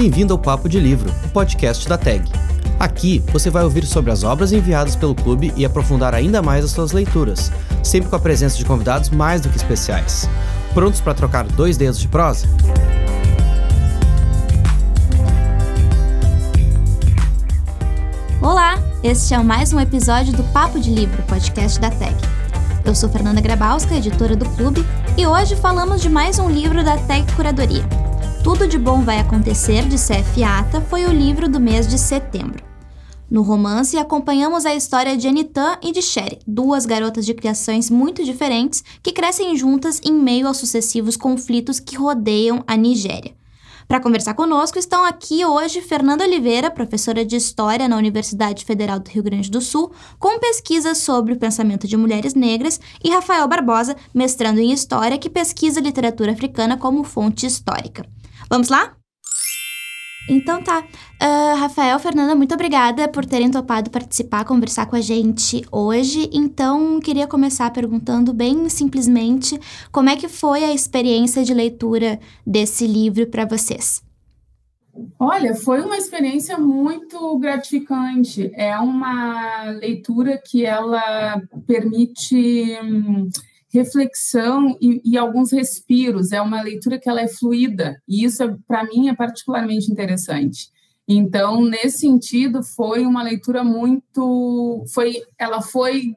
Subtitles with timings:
[0.00, 2.24] Bem-vindo ao Papo de Livro, o podcast da TAG.
[2.78, 6.70] Aqui você vai ouvir sobre as obras enviadas pelo clube e aprofundar ainda mais as
[6.70, 10.26] suas leituras, sempre com a presença de convidados mais do que especiais.
[10.72, 12.48] Prontos para trocar dois dedos de prosa?
[18.40, 22.16] Olá, este é mais um episódio do Papo de Livro, podcast da TAG.
[22.86, 24.82] Eu sou Fernanda Grabalska, editora do clube,
[25.18, 28.09] e hoje falamos de mais um livro da TAG Curadoria.
[28.42, 30.42] Tudo de Bom Vai Acontecer, de C.F.
[30.42, 32.64] Ata, foi o livro do mês de setembro.
[33.30, 38.24] No romance, acompanhamos a história de Anitan e de Sherry, duas garotas de criações muito
[38.24, 43.34] diferentes que crescem juntas em meio aos sucessivos conflitos que rodeiam a Nigéria.
[43.86, 49.10] Para conversar conosco estão aqui hoje Fernanda Oliveira, professora de História na Universidade Federal do
[49.10, 53.96] Rio Grande do Sul, com pesquisas sobre o pensamento de mulheres negras, e Rafael Barbosa,
[54.14, 58.06] mestrando em História, que pesquisa literatura africana como fonte histórica.
[58.50, 58.96] Vamos lá?
[60.28, 60.84] Então tá.
[61.22, 66.28] Uh, Rafael, Fernanda, muito obrigada por terem topado participar, conversar com a gente hoje.
[66.32, 69.58] Então, queria começar perguntando bem simplesmente
[69.92, 74.02] como é que foi a experiência de leitura desse livro para vocês.
[75.18, 78.50] Olha, foi uma experiência muito gratificante.
[78.54, 83.28] É uma leitura que ela permite hum,
[83.72, 86.32] reflexão e, e, alguns respiros.
[86.32, 90.68] É uma leitura que ela é fluida e isso para mim é particularmente interessante.
[91.08, 96.14] Então, nesse sentido, foi uma leitura muito, foi, ela foi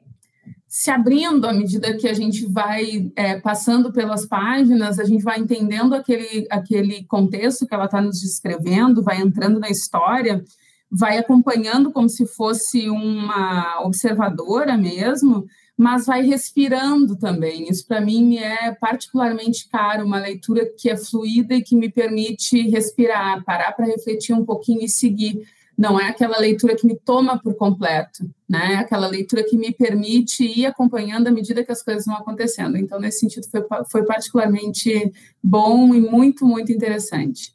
[0.68, 5.38] se abrindo à medida que a gente vai é, passando pelas páginas, a gente vai
[5.38, 10.44] entendendo aquele, aquele contexto que ela está nos descrevendo, vai entrando na história,
[10.90, 15.46] vai acompanhando como se fosse uma observadora mesmo,
[15.76, 17.68] mas vai respirando também.
[17.68, 22.68] Isso para mim é particularmente caro, uma leitura que é fluida e que me permite
[22.68, 25.46] respirar, parar para refletir um pouquinho e seguir.
[25.76, 28.74] Não é aquela leitura que me toma por completo, né?
[28.74, 32.76] É aquela leitura que me permite ir acompanhando à medida que as coisas vão acontecendo.
[32.76, 37.52] Então, nesse sentido, foi, foi particularmente bom e muito, muito interessante.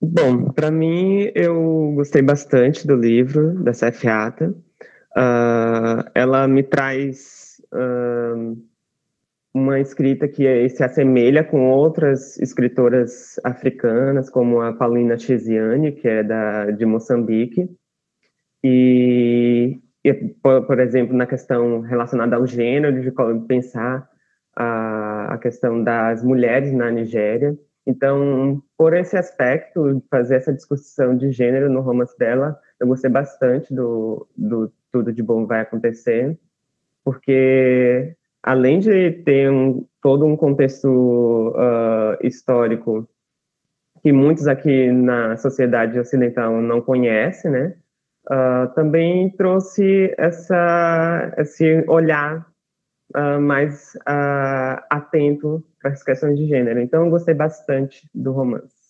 [0.00, 4.52] Bom, para mim, eu gostei bastante do livro da Seth Ata.
[5.16, 8.56] Uh, ela me traz uh,
[9.54, 16.22] uma escrita que se assemelha com outras escritoras africanas, como a Paulina Chesiane, que é
[16.22, 17.68] da, de Moçambique,
[18.64, 23.12] e, e por, por, exemplo, na questão relacionada ao gênero, de
[23.46, 24.08] pensar
[24.56, 27.56] a, a questão das mulheres na Nigéria.
[27.86, 33.74] Então, por esse aspecto, fazer essa discussão de gênero no romance dela, eu gostei bastante
[33.74, 36.38] do, do tudo de bom vai acontecer,
[37.04, 43.08] porque além de ter um, todo um contexto uh, histórico
[44.02, 47.74] que muitos aqui na sociedade ocidental não conhecem, né?
[48.26, 52.46] Uh, também trouxe essa, esse olhar
[53.16, 53.96] uh, mais
[54.90, 56.80] atento para as questões de gênero.
[56.80, 58.81] Então, eu gostei bastante do romance.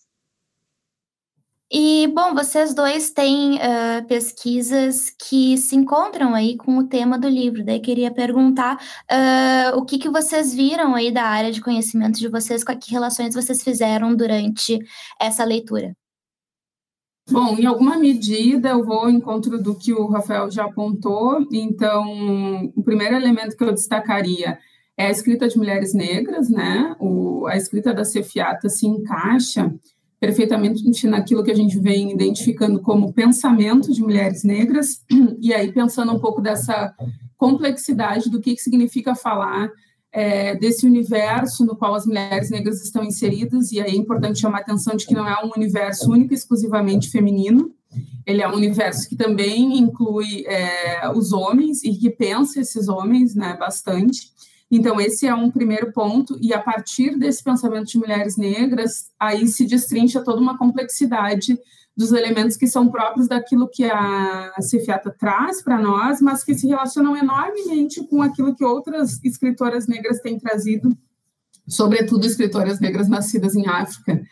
[1.75, 7.27] E, bom, vocês dois têm uh, pesquisas que se encontram aí com o tema do
[7.27, 7.65] livro.
[7.65, 12.27] Daí queria perguntar uh, o que, que vocês viram aí da área de conhecimento de
[12.27, 14.77] vocês, com que relações vocês fizeram durante
[15.19, 15.97] essa leitura.
[17.31, 21.43] Bom, em alguma medida eu vou ao encontro do que o Rafael já apontou.
[21.51, 24.59] Então, o primeiro elemento que eu destacaria
[24.95, 26.95] é a escrita de mulheres negras, né?
[26.99, 29.73] O, a escrita da Cefiata se encaixa
[30.23, 35.01] perfeitamente naquilo que a gente vem identificando como pensamento de mulheres negras,
[35.41, 36.95] e aí pensando um pouco dessa
[37.35, 39.69] complexidade do que, que significa falar
[40.13, 44.59] é, desse universo no qual as mulheres negras estão inseridas, e aí é importante chamar
[44.59, 47.75] a atenção de que não é um universo único exclusivamente feminino,
[48.25, 53.35] ele é um universo que também inclui é, os homens e que pensa esses homens
[53.35, 54.31] né, bastante.
[54.75, 59.47] Então, esse é um primeiro ponto, e a partir desse pensamento de mulheres negras, aí
[59.47, 61.59] se destrincha toda uma complexidade
[61.95, 66.65] dos elementos que são próprios daquilo que a Cefiata traz para nós, mas que se
[66.65, 70.97] relacionam enormemente com aquilo que outras escritoras negras têm trazido,
[71.67, 74.23] sobretudo escritoras negras nascidas em África.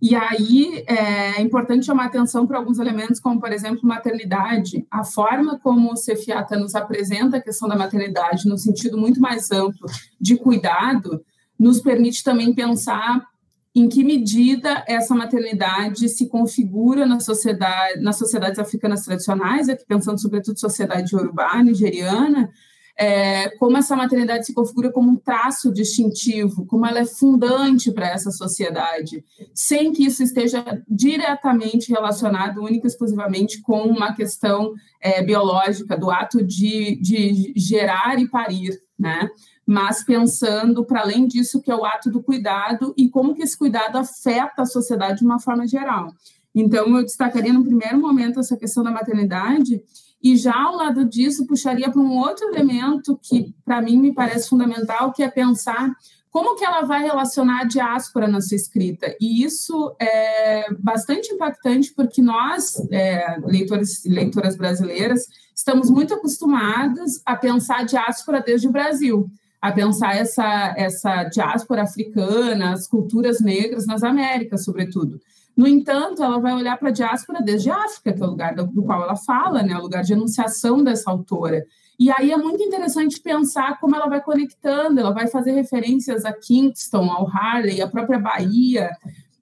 [0.00, 4.86] E aí é importante chamar atenção para alguns elementos, como, por exemplo, maternidade.
[4.90, 9.50] A forma como o Cefiata nos apresenta a questão da maternidade, no sentido muito mais
[9.50, 9.88] amplo
[10.20, 11.24] de cuidado,
[11.58, 13.26] nos permite também pensar
[13.74, 20.20] em que medida essa maternidade se configura na sociedade, nas sociedades africanas tradicionais, aqui pensando
[20.20, 22.50] sobretudo sociedade urbana, nigeriana,
[22.98, 28.08] é, como essa maternidade se configura como um traço distintivo, como ela é fundante para
[28.08, 29.24] essa sociedade,
[29.54, 36.10] sem que isso esteja diretamente relacionado, única e exclusivamente, com uma questão é, biológica, do
[36.10, 39.30] ato de, de gerar e parir, né?
[39.64, 43.56] mas pensando para além disso que é o ato do cuidado e como que esse
[43.56, 46.12] cuidado afeta a sociedade de uma forma geral.
[46.54, 49.80] Então, eu destacaria no primeiro momento essa questão da maternidade
[50.22, 54.48] e já ao lado disso puxaria para um outro elemento que para mim me parece
[54.48, 55.94] fundamental, que é pensar
[56.30, 59.14] como que ela vai relacionar a diáspora na sua escrita.
[59.20, 67.20] E isso é bastante impactante porque nós, é, leitores e leitoras brasileiras, estamos muito acostumados
[67.24, 69.28] a pensar a diáspora desde o Brasil,
[69.60, 75.20] a pensar essa, essa diáspora africana, as culturas negras nas Américas, sobretudo.
[75.58, 78.54] No entanto, ela vai olhar para a diáspora desde a África, que é o lugar
[78.54, 81.66] do, do qual ela fala, né, o lugar de enunciação dessa autora.
[81.98, 86.32] E aí é muito interessante pensar como ela vai conectando, ela vai fazer referências a
[86.32, 88.88] Kingston, ao Harley, a própria Bahia.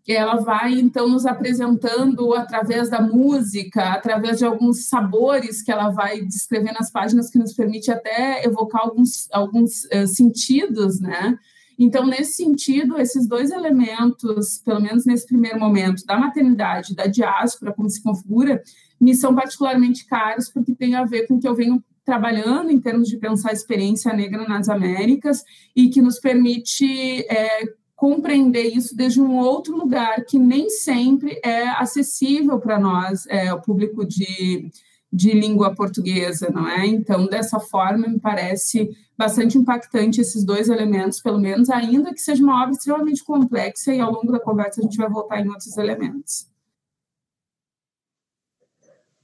[0.09, 6.23] Ela vai, então, nos apresentando através da música, através de alguns sabores que ela vai
[6.23, 11.39] descrever nas páginas, que nos permite até evocar alguns, alguns uh, sentidos, né?
[11.78, 17.73] Então, nesse sentido, esses dois elementos, pelo menos nesse primeiro momento, da maternidade, da diáspora,
[17.73, 18.62] como se configura,
[19.00, 22.81] me são particularmente caros, porque tem a ver com o que eu venho trabalhando em
[22.81, 25.43] termos de pensar a experiência negra nas Américas
[25.75, 27.64] e que nos permite é,
[27.96, 33.61] compreender isso desde um outro lugar que nem sempre é acessível para nós, é, o
[33.61, 34.70] público de
[35.17, 36.87] de língua portuguesa, não é?
[36.87, 42.43] Então, dessa forma, me parece bastante impactante esses dois elementos, pelo menos, ainda que seja
[42.43, 45.75] uma obra extremamente complexa, e ao longo da conversa a gente vai voltar em outros
[45.79, 46.47] elementos.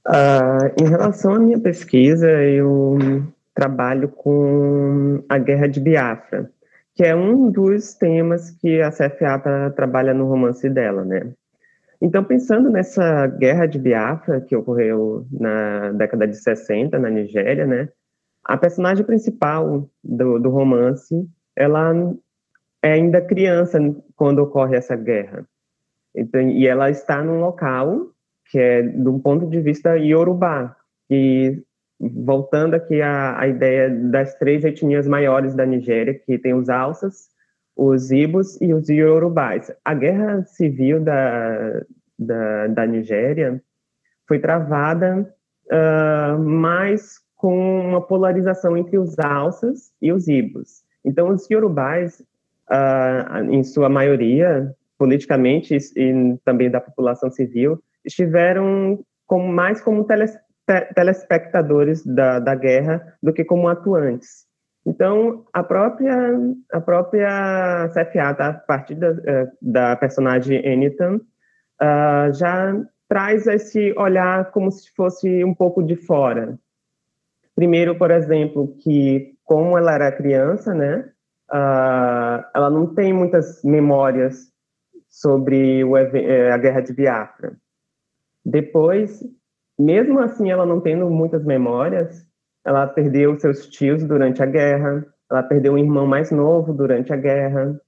[0.07, 2.97] Uh, em relação à minha pesquisa, eu
[3.53, 6.51] trabalho com a Guerra de Biafra,
[6.95, 11.33] que é um dos temas que a CFA trabalha no romance dela, né?
[12.03, 17.87] Então, pensando nessa guerra de Biafra, que ocorreu na década de 60, na Nigéria, né,
[18.43, 21.15] a personagem principal do, do romance,
[21.55, 21.93] ela
[22.83, 23.79] é ainda criança
[24.17, 25.47] quando ocorre essa guerra.
[26.13, 28.11] Então, e ela está num local
[28.51, 30.75] que é um ponto de vista iorubá,
[31.09, 31.63] e
[31.97, 37.29] voltando aqui à, à ideia das três etnias maiores da Nigéria, que tem os alças,
[37.75, 39.71] os ibos e os iorubais.
[39.83, 41.81] A guerra civil da,
[42.17, 43.61] da, da Nigéria
[44.27, 45.27] foi travada
[45.65, 50.83] uh, mais com uma polarização entre os alças e os ibos.
[51.03, 52.21] Então, os iorubais,
[52.71, 59.03] uh, em sua maioria, politicamente e também da população civil, estiveram
[59.51, 60.37] mais como teles,
[60.95, 64.42] telespectadores da, da guerra do que como atuantes.
[64.85, 66.37] Então, a própria,
[66.71, 71.21] a própria CFA, tá, a partir da, eh, da personagem Enitan,
[71.81, 72.75] uh, já
[73.07, 76.59] traz esse olhar como se fosse um pouco de fora.
[77.55, 81.09] Primeiro, por exemplo, que como ela era criança, né,
[81.51, 84.51] uh, ela não tem muitas memórias
[85.07, 87.55] sobre o, eh, a Guerra de Biafra.
[88.43, 89.23] Depois,
[89.77, 92.25] mesmo assim, ela não tendo muitas memórias,
[92.65, 97.17] ela perdeu seus tios durante a guerra, ela perdeu um irmão mais novo durante a
[97.17, 97.79] guerra.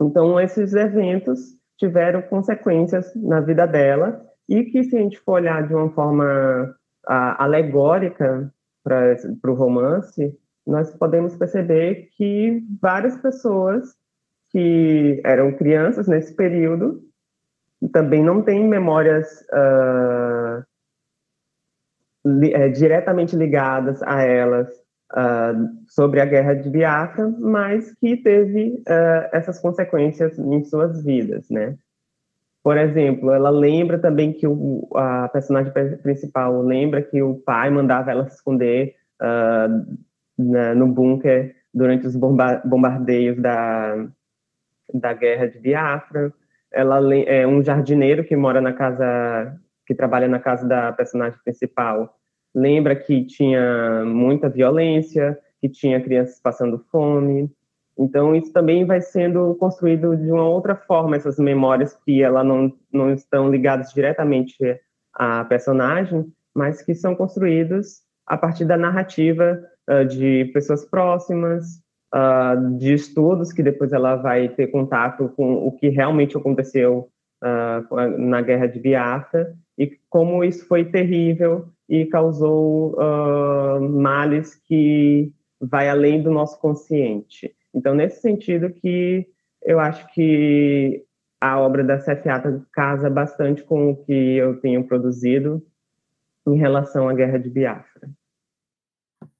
[0.00, 1.40] Então, esses eventos
[1.78, 6.74] tiveram consequências na vida dela e que, se a gente for olhar de uma forma
[7.06, 8.52] a, alegórica
[8.82, 10.36] para o romance,
[10.66, 13.94] nós podemos perceber que várias pessoas
[14.50, 17.02] que eram crianças nesse período
[17.92, 20.64] também não têm memórias uh,
[22.24, 24.68] li, é, diretamente ligadas a elas
[25.12, 31.48] uh, sobre a guerra de Biafra, mas que teve uh, essas consequências em suas vidas,
[31.50, 31.76] né?
[32.62, 35.70] Por exemplo, ela lembra também que o, a personagem
[36.02, 39.98] principal lembra que o pai mandava ela se esconder uh,
[40.38, 44.06] na, no bunker durante os bomba bombardeios da,
[44.94, 46.32] da guerra de Biafra.
[46.72, 52.14] Ela é um jardineiro que mora na casa, que trabalha na casa da personagem principal
[52.54, 57.50] lembra que tinha muita violência, que tinha crianças passando fome.
[57.98, 62.72] Então, isso também vai sendo construído de uma outra forma, essas memórias que ela não,
[62.92, 64.56] não estão ligadas diretamente
[65.12, 69.60] à personagem, mas que são construídos a partir da narrativa
[69.90, 71.80] uh, de pessoas próximas,
[72.14, 77.08] uh, de estudos que depois ela vai ter contato com o que realmente aconteceu
[77.42, 85.32] uh, na Guerra de Biafra e como isso foi terrível e causou uh, males que
[85.60, 87.54] vai além do nosso consciente.
[87.74, 89.26] Então, nesse sentido que
[89.62, 91.04] eu acho que
[91.40, 95.62] a obra da CFA casa bastante com o que eu tenho produzido
[96.46, 98.08] em relação à Guerra de Biafra.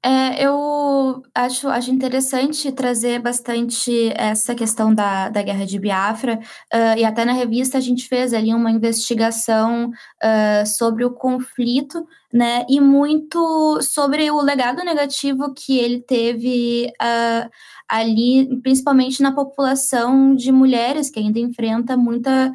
[0.06, 6.38] É, eu acho, acho interessante trazer bastante essa questão da, da guerra de Biafra,
[6.74, 12.06] uh, e até na revista a gente fez ali uma investigação uh, sobre o conflito,
[12.34, 17.48] né, e muito sobre o legado negativo que ele teve uh,
[17.88, 22.52] ali, principalmente na população de mulheres que ainda enfrenta muita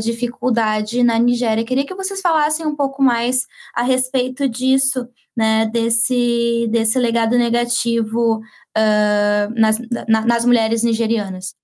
[0.00, 1.64] dificuldade na Nigéria.
[1.64, 8.38] Queria que vocês falassem um pouco mais a respeito disso né, desse, desse legado negativo
[8.38, 9.78] uh, nas,
[10.08, 11.54] na, nas mulheres nigerianas?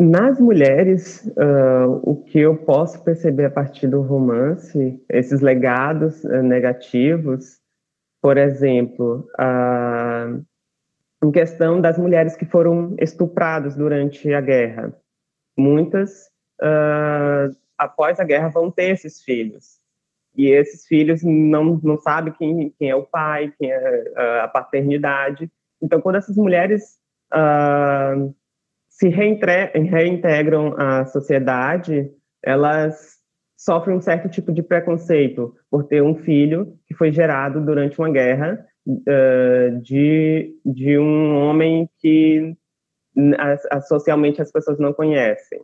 [0.00, 6.42] Nas mulheres, uh, o que eu posso perceber a partir do romance, esses legados uh,
[6.42, 7.60] negativos,
[8.22, 10.42] por exemplo, uh,
[11.22, 14.90] em questão das mulheres que foram estupradas durante a guerra.
[15.54, 16.30] Muitas,
[17.76, 19.80] após a guerra, vão ter esses filhos
[20.34, 25.50] e esses filhos não, não sabem quem, quem é o pai, quem é a paternidade.
[25.82, 26.98] Então, quando essas mulheres
[27.34, 28.34] uh,
[29.00, 32.10] se reintegram à sociedade,
[32.44, 33.18] elas
[33.56, 38.10] sofrem um certo tipo de preconceito por ter um filho que foi gerado durante uma
[38.10, 42.54] guerra uh, de, de um homem que
[43.16, 45.62] uh, socialmente as pessoas não conhecem.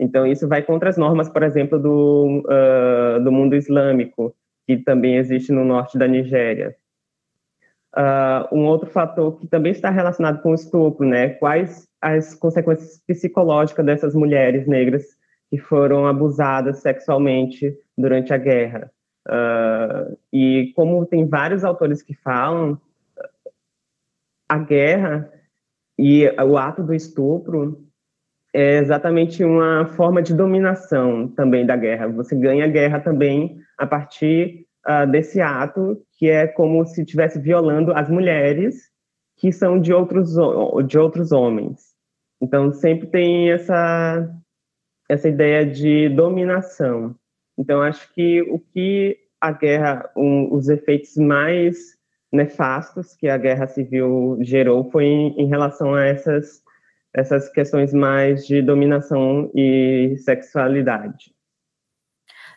[0.00, 4.34] Então, isso vai contra as normas, por exemplo, do, uh, do mundo islâmico,
[4.66, 6.74] que também existe no norte da Nigéria.
[7.94, 11.28] Uh, um outro fator que também está relacionado com o estupro, né?
[11.28, 15.04] Quais as consequências psicológicas dessas mulheres negras
[15.48, 18.90] que foram abusadas sexualmente durante a guerra?
[19.28, 22.78] Uh, e como tem vários autores que falam,
[24.48, 25.32] a guerra
[25.98, 27.86] e o ato do estupro
[28.52, 32.08] é exatamente uma forma de dominação também da guerra.
[32.08, 37.38] Você ganha a guerra também a partir uh, desse ato, que é como se estivesse
[37.38, 38.90] violando as mulheres
[39.36, 40.34] que são de outros,
[40.86, 41.91] de outros homens.
[42.42, 44.28] Então, sempre tem essa,
[45.08, 47.14] essa ideia de dominação.
[47.56, 51.96] Então, acho que o que a guerra, um, os efeitos mais
[52.32, 56.62] nefastos que a guerra civil gerou foi em, em relação a essas
[57.14, 61.30] essas questões mais de dominação e sexualidade.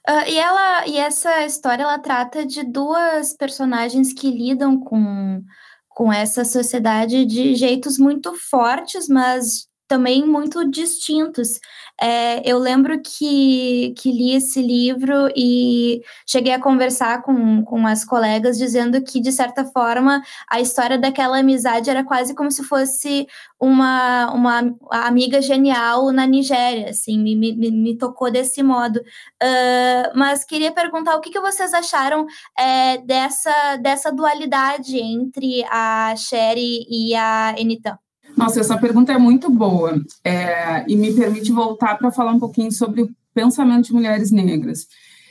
[0.07, 5.43] Uh, e ela e essa história ela trata de duas personagens que lidam com,
[5.89, 11.59] com essa sociedade de jeitos muito fortes, mas também muito distintos.
[12.01, 18.03] É, eu lembro que, que li esse livro e cheguei a conversar com, com as
[18.03, 23.27] colegas dizendo que, de certa forma, a história daquela amizade era quase como se fosse
[23.59, 28.99] uma, uma amiga genial na Nigéria, assim, me, me, me tocou desse modo.
[29.41, 32.25] Uh, mas queria perguntar o que, que vocês acharam
[32.57, 37.97] é, dessa, dessa dualidade entre a Sherry e a Enitan.
[38.37, 42.71] Nossa, essa pergunta é muito boa é, e me permite voltar para falar um pouquinho
[42.71, 44.87] sobre o pensamento de mulheres negras.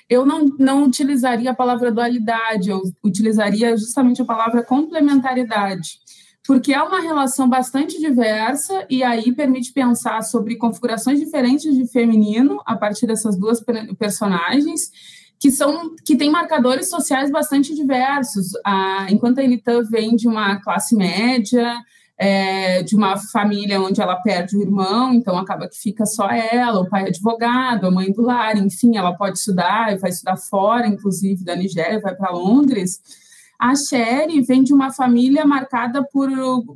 [0.08, 5.98] Eu não, não utilizaria a palavra dualidade, eu utilizaria justamente a palavra complementariedade,
[6.46, 12.60] porque é uma relação bastante diversa e aí permite pensar sobre configurações diferentes de feminino
[12.66, 13.62] a partir dessas duas
[13.98, 14.90] personagens
[15.38, 18.52] que são que têm marcadores sociais bastante diversos.
[18.64, 21.76] Ah, enquanto a Elita vem de uma classe média,
[22.16, 26.80] é, de uma família onde ela perde o irmão, então acaba que fica só ela,
[26.80, 30.86] o pai é advogado, a mãe do lar, enfim, ela pode estudar, vai estudar fora,
[30.86, 33.00] inclusive da Nigéria, vai para Londres.
[33.58, 36.28] A Sherry vem de uma família marcada por,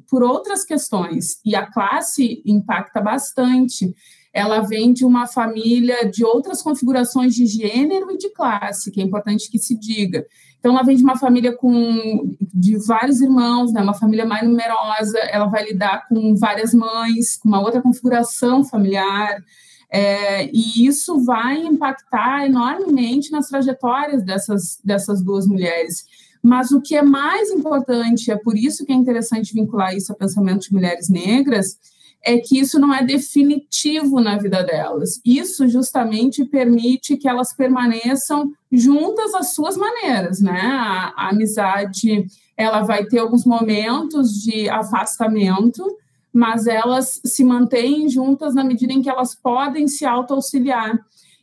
[0.09, 3.95] por outras questões, e a classe impacta bastante
[4.33, 9.05] ela vem de uma família de outras configurações de gênero e de classe, que é
[9.05, 10.25] importante que se diga.
[10.59, 15.19] Então, ela vem de uma família com de vários irmãos, né, uma família mais numerosa,
[15.31, 19.43] ela vai lidar com várias mães, com uma outra configuração familiar,
[19.91, 26.05] é, e isso vai impactar enormemente nas trajetórias dessas, dessas duas mulheres.
[26.43, 30.19] Mas o que é mais importante, é por isso que é interessante vincular isso ao
[30.19, 31.79] pensamento de mulheres negras,
[32.25, 35.21] é que isso não é definitivo na vida delas.
[35.25, 40.61] Isso justamente permite que elas permaneçam juntas às suas maneiras, né?
[40.61, 45.85] A, a amizade, ela vai ter alguns momentos de afastamento,
[46.33, 50.99] mas elas se mantêm juntas na medida em que elas podem se auto-auxiliar.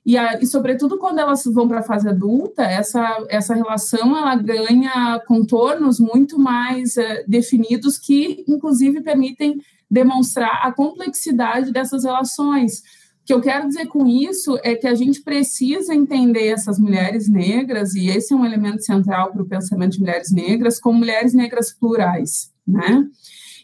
[0.05, 4.36] E, a, e sobretudo quando elas vão para a fase adulta, essa, essa relação ela
[4.36, 12.80] ganha contornos muito mais uh, definidos que, inclusive, permitem demonstrar a complexidade dessas relações.
[12.80, 17.27] O que eu quero dizer com isso é que a gente precisa entender essas mulheres
[17.27, 21.34] negras, e esse é um elemento central para o pensamento de mulheres negras, como mulheres
[21.34, 23.08] negras plurais, né?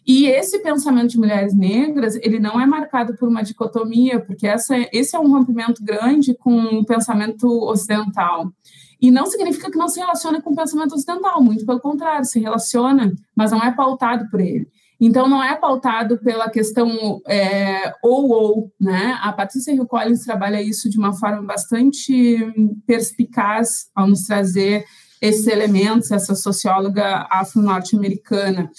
[0.05, 4.75] E esse pensamento de mulheres negras, ele não é marcado por uma dicotomia, porque essa,
[4.91, 8.51] esse é um rompimento grande com o pensamento ocidental.
[8.99, 12.39] E não significa que não se relaciona com o pensamento ocidental, muito pelo contrário, se
[12.39, 14.67] relaciona, mas não é pautado por ele.
[15.03, 19.17] Então, não é pautado pela questão é, ou ou, né?
[19.23, 22.37] A Patrícia Hill Collins trabalha isso de uma forma bastante
[22.85, 24.85] perspicaz ao nos trazer
[25.19, 28.69] esses elementos, essa socióloga afro-norte-americana.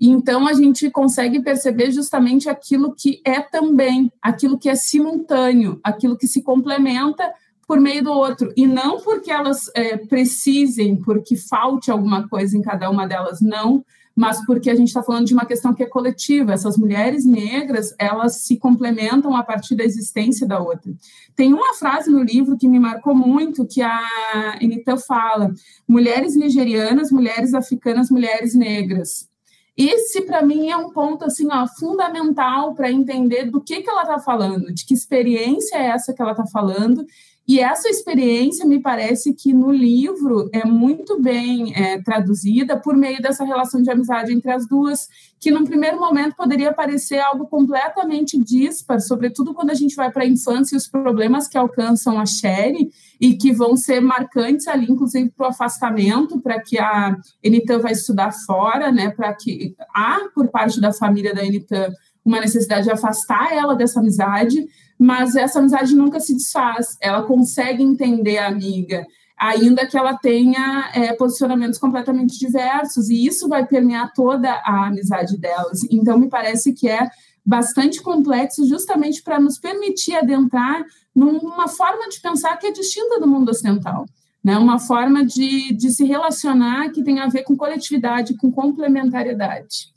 [0.00, 6.16] Então, a gente consegue perceber justamente aquilo que é também, aquilo que é simultâneo, aquilo
[6.16, 7.30] que se complementa
[7.66, 12.62] por meio do outro, e não porque elas é, precisem, porque falte alguma coisa em
[12.62, 13.84] cada uma delas, não,
[14.16, 16.54] mas porque a gente está falando de uma questão que é coletiva.
[16.54, 20.90] Essas mulheres negras, elas se complementam a partir da existência da outra.
[21.36, 25.52] Tem uma frase no livro que me marcou muito, que a Anita fala:
[25.86, 29.28] mulheres nigerianas, mulheres africanas, mulheres negras.
[29.76, 34.02] Esse, para mim, é um ponto assim, ó, fundamental para entender do que, que ela
[34.02, 37.04] está falando, de que experiência é essa que ela está falando.
[37.48, 43.22] E essa experiência me parece que no livro é muito bem é, traduzida por meio
[43.22, 48.36] dessa relação de amizade entre as duas, que num primeiro momento poderia parecer algo completamente
[48.36, 52.26] dispar, sobretudo quando a gente vai para a infância e os problemas que alcançam a
[52.26, 57.78] Sherry e que vão ser marcantes ali, inclusive para o afastamento, para que a Enitan
[57.78, 61.92] vai estudar fora, né, para que há por parte da família da Enitan
[62.26, 64.66] uma necessidade de afastar ela dessa amizade,
[64.98, 66.96] mas essa amizade nunca se desfaz.
[67.00, 69.06] Ela consegue entender a amiga,
[69.38, 75.38] ainda que ela tenha é, posicionamentos completamente diversos, e isso vai permear toda a amizade
[75.38, 75.84] delas.
[75.88, 77.08] Então, me parece que é
[77.44, 83.28] bastante complexo, justamente para nos permitir adentrar numa forma de pensar que é distinta do
[83.28, 84.04] mundo ocidental.
[84.42, 84.58] Né?
[84.58, 89.95] Uma forma de, de se relacionar que tem a ver com coletividade, com complementariedade.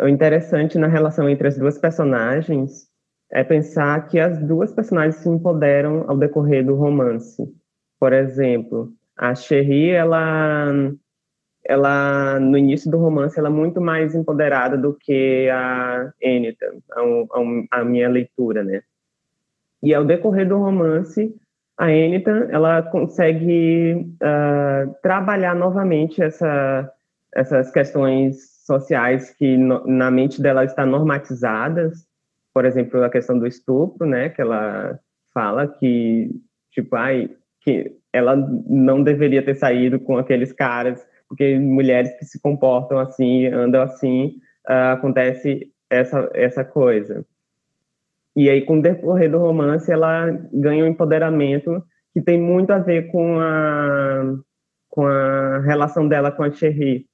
[0.00, 2.88] O interessante na relação entre as duas personagens
[3.30, 7.42] é pensar que as duas personagens se empoderam ao decorrer do romance.
[7.98, 10.72] Por exemplo, a Cherie, ela,
[11.64, 17.78] ela no início do romance, ela é muito mais empoderada do que a Anita, a,
[17.80, 18.82] a minha leitura, né?
[19.82, 21.34] E ao decorrer do romance,
[21.76, 26.90] a Anita, ela consegue uh, trabalhar novamente essa,
[27.34, 32.06] essas questões sociais que no, na mente dela estão normatizadas,
[32.54, 34.98] por exemplo, a questão do estupro, né, que ela
[35.32, 36.30] fala que,
[36.70, 37.30] tipo, ai,
[37.60, 43.46] que ela não deveria ter saído com aqueles caras, porque mulheres que se comportam assim,
[43.46, 47.24] andam assim, uh, acontece essa, essa coisa.
[48.34, 52.78] E aí, com o decorrer do romance, ela ganha um empoderamento que tem muito a
[52.78, 54.36] ver com a,
[54.88, 57.06] com a relação dela com a Cherry.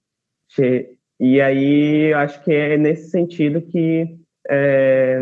[1.19, 5.19] E aí, eu acho que é nesse sentido que é,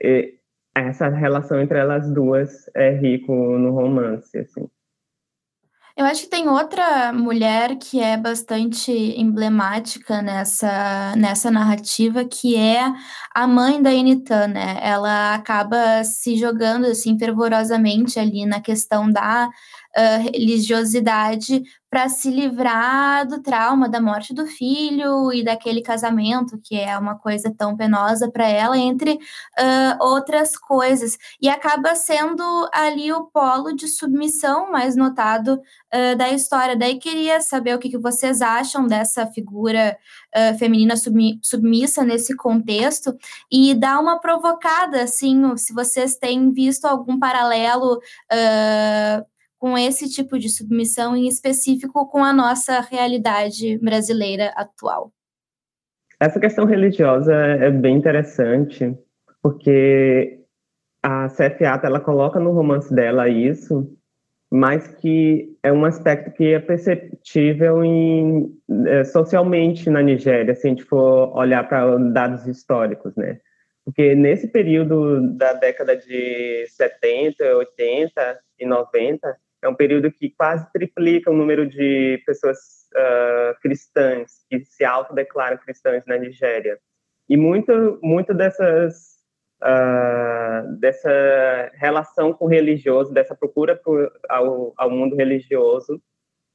[0.00, 0.32] é,
[0.76, 4.68] essa relação entre elas duas é rico no romance, assim.
[5.98, 12.84] Eu acho que tem outra mulher que é bastante emblemática nessa, nessa narrativa, que é
[13.34, 14.78] a mãe da Enitan, né?
[14.80, 19.50] Ela acaba se jogando assim fervorosamente ali na questão da
[19.96, 26.76] uh, religiosidade para se livrar do trauma da morte do filho e daquele casamento que
[26.76, 31.16] é uma coisa tão penosa para ela, entre uh, outras coisas.
[31.40, 36.76] E acaba sendo ali o polo de submissão mais notado uh, da história.
[36.76, 39.96] Daí queria saber o que, que vocês acham dessa figura
[40.36, 43.16] uh, feminina submi submissa nesse contexto
[43.50, 47.98] e dar uma provocada, assim, se vocês têm visto algum paralelo
[49.58, 55.12] com esse tipo de submissão, em específico com a nossa realidade brasileira atual?
[56.20, 58.96] Essa questão religiosa é bem interessante,
[59.42, 60.40] porque
[61.02, 63.88] a CFA ela coloca no romance dela isso,
[64.50, 68.50] mas que é um aspecto que é perceptível em,
[68.86, 73.38] é, socialmente na Nigéria, se a gente for olhar para dados históricos, né?
[73.84, 80.70] Porque nesse período da década de 70, 80 e 90, é um período que quase
[80.72, 82.58] triplica o número de pessoas
[82.94, 86.78] uh, cristãs que se autodeclaram cristãs na Nigéria.
[87.28, 89.18] E muito, muito dessas
[89.62, 96.00] uh, dessa relação com o religioso, dessa procura por, ao, ao mundo religioso,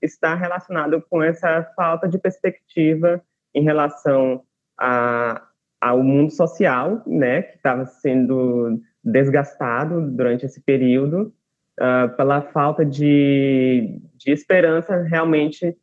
[0.02, 4.44] está relacionado com essa falta de perspectiva em relação
[4.78, 5.48] a,
[5.80, 11.34] ao mundo social, né, que estava sendo desgastado durante esse período,
[11.80, 15.76] uh, pela falta de, de esperança realmente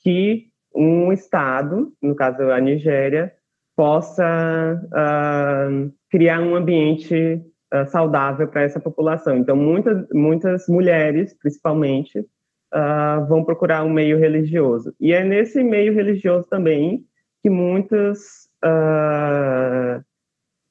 [0.00, 3.32] que um Estado, no caso a Nigéria,
[3.76, 7.42] possa uh, criar um ambiente
[7.74, 9.36] uh, saudável para essa população.
[9.38, 14.94] Então, muitas, muitas mulheres, principalmente, uh, vão procurar um meio religioso.
[15.00, 17.04] E é nesse meio religioso também
[17.42, 18.50] que muitas,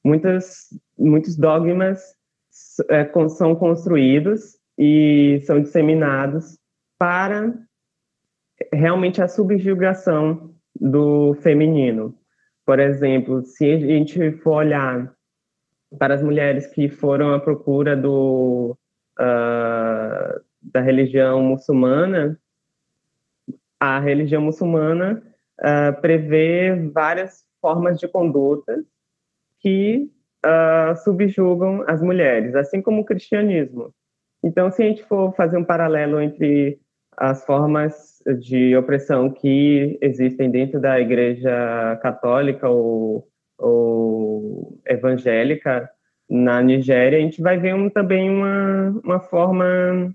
[0.04, 2.14] muitas, muitos dogmas
[2.88, 6.58] é, são construídos e são disseminados
[6.98, 7.54] para
[8.72, 12.14] realmente a subjugação do feminino.
[12.64, 15.12] Por exemplo, se a gente for olhar
[15.98, 18.74] para as mulheres que foram à procura do,
[19.18, 22.40] uh, da religião muçulmana,
[23.78, 25.22] a religião muçulmana
[25.60, 28.82] uh, prevê várias formas de conduta
[29.58, 30.10] que
[30.46, 33.92] uh, subjugam as mulheres, assim como o cristianismo.
[34.42, 36.80] Então, se a gente for fazer um paralelo entre
[37.16, 45.90] as formas de opressão que existem dentro da Igreja Católica ou, ou evangélica
[46.28, 50.14] na Nigéria, a gente vai ver um, também uma, uma forma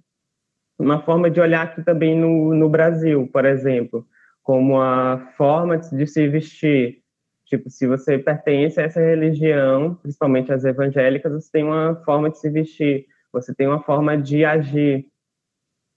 [0.77, 4.05] uma forma de olhar aqui também no, no Brasil, por exemplo,
[4.43, 7.01] como a forma de se vestir.
[7.45, 12.39] Tipo, se você pertence a essa religião, principalmente as evangélicas, você tem uma forma de
[12.39, 13.05] se vestir,
[13.35, 15.07] você tem uma forma de agir.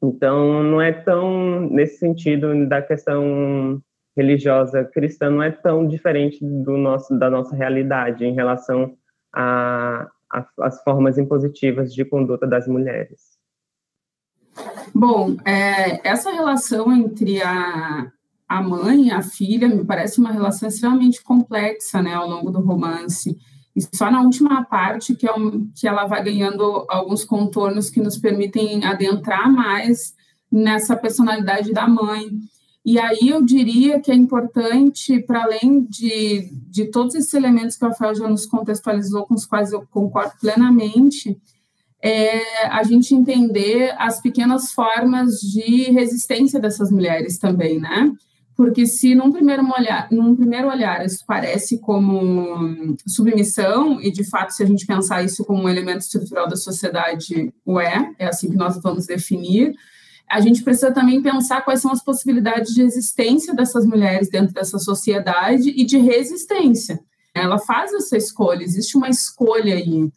[0.03, 3.81] Então, não é tão, nesse sentido da questão
[4.17, 8.97] religiosa cristã, não é tão diferente do nosso, da nossa realidade em relação
[9.33, 13.39] às formas impositivas de conduta das mulheres.
[14.93, 18.11] Bom, é, essa relação entre a,
[18.49, 22.61] a mãe e a filha me parece uma relação extremamente complexa né, ao longo do
[22.61, 23.37] romance.
[23.79, 28.01] E só na última parte que, é um, que ela vai ganhando alguns contornos que
[28.01, 30.15] nos permitem adentrar mais
[30.51, 32.29] nessa personalidade da mãe.
[32.85, 37.85] E aí eu diria que é importante, para além de, de todos esses elementos que
[37.85, 41.41] o Rafael já nos contextualizou, com os quais eu concordo plenamente,
[42.03, 48.13] é a gente entender as pequenas formas de resistência dessas mulheres também, né?
[48.59, 54.51] Porque se num primeiro olhar, num primeiro olhar isso parece como submissão, e de fato,
[54.51, 58.51] se a gente pensar isso como um elemento estrutural da sociedade, o é, é assim
[58.51, 59.77] que nós vamos definir,
[60.29, 64.81] a gente precisa também pensar quais são as possibilidades de existência dessas mulheres dentro dessa
[64.81, 66.99] sociedade e de resistência.
[67.33, 70.11] Ela faz essa escolha, existe uma escolha aí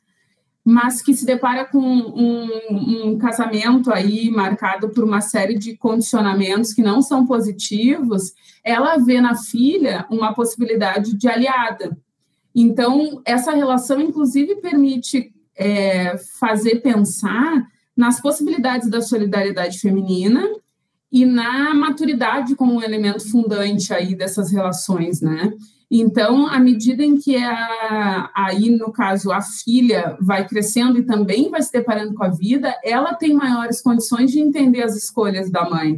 [0.63, 6.73] mas que se depara com um, um, casamento aí marcado por uma série de condicionamentos
[6.73, 11.97] que não são positivos, ela vê na filha uma possibilidade de aliada.
[12.53, 20.47] Então, essa relação, inclusive, permite é, fazer pensar nas possibilidades da solidariedade feminina
[21.11, 25.53] e na maturidade como um elemento fundante aí dessas relações, né?
[25.93, 31.49] Então, à medida em que a, aí, no caso, a filha vai crescendo e também
[31.49, 35.69] vai se deparando com a vida, ela tem maiores condições de entender as escolhas da
[35.69, 35.97] mãe.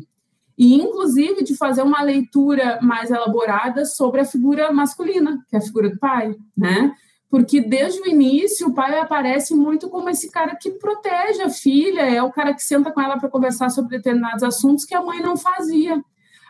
[0.58, 5.62] E, inclusive, de fazer uma leitura mais elaborada sobre a figura masculina, que é a
[5.62, 6.92] figura do pai, né?
[7.30, 12.02] Porque desde o início o pai aparece muito como esse cara que protege a filha,
[12.02, 15.20] é o cara que senta com ela para conversar sobre determinados assuntos que a mãe
[15.20, 16.04] não fazia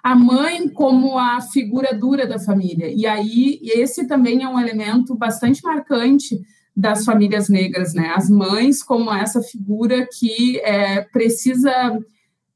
[0.04, 2.92] a mãe como a figura dura da família.
[2.94, 6.42] E aí, esse também é um elemento bastante marcante
[6.76, 8.12] das famílias negras, né?
[8.14, 11.98] As mães como essa figura que é, precisa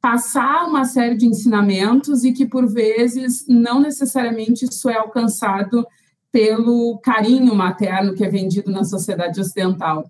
[0.01, 5.87] passar uma série de ensinamentos e que, por vezes, não necessariamente isso é alcançado
[6.31, 10.05] pelo carinho materno que é vendido na sociedade ocidental.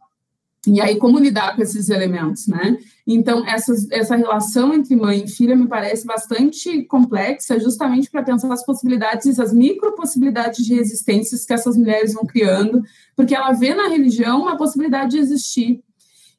[0.65, 2.77] E aí, como lidar com esses elementos, né?
[3.05, 8.51] Então, essa, essa relação entre mãe e filha me parece bastante complexa, justamente para pensar
[8.51, 12.83] as possibilidades, as micro possibilidades de resistências que essas mulheres vão criando,
[13.15, 15.81] porque ela vê na religião uma possibilidade de existir.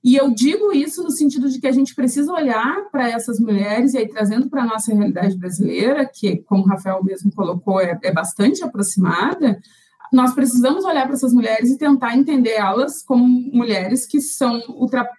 [0.02, 3.94] E eu digo isso no sentido de que a gente precisa olhar para essas mulheres,
[3.94, 7.98] e aí trazendo para a nossa realidade brasileira, que, como o Rafael mesmo colocou, é,
[8.02, 9.58] é bastante aproximada,
[10.12, 14.60] nós precisamos olhar para essas mulheres e tentar entender elas como mulheres que são,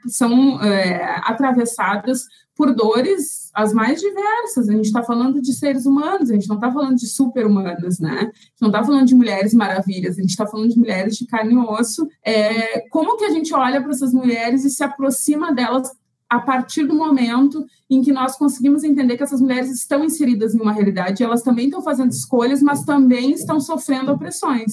[0.07, 2.25] são é, atravessadas
[2.59, 4.67] por dores as mais diversas.
[4.67, 8.17] A gente está falando de seres humanos, a gente não está falando de super-humanos, né?
[8.19, 11.25] A gente não está falando de mulheres maravilhas, a gente está falando de mulheres de
[11.25, 12.05] carne e osso.
[12.21, 15.89] É, como que a gente olha para essas mulheres e se aproxima delas
[16.29, 20.61] a partir do momento em que nós conseguimos entender que essas mulheres estão inseridas em
[20.61, 24.71] uma realidade, elas também estão fazendo escolhas, mas também estão sofrendo opressões.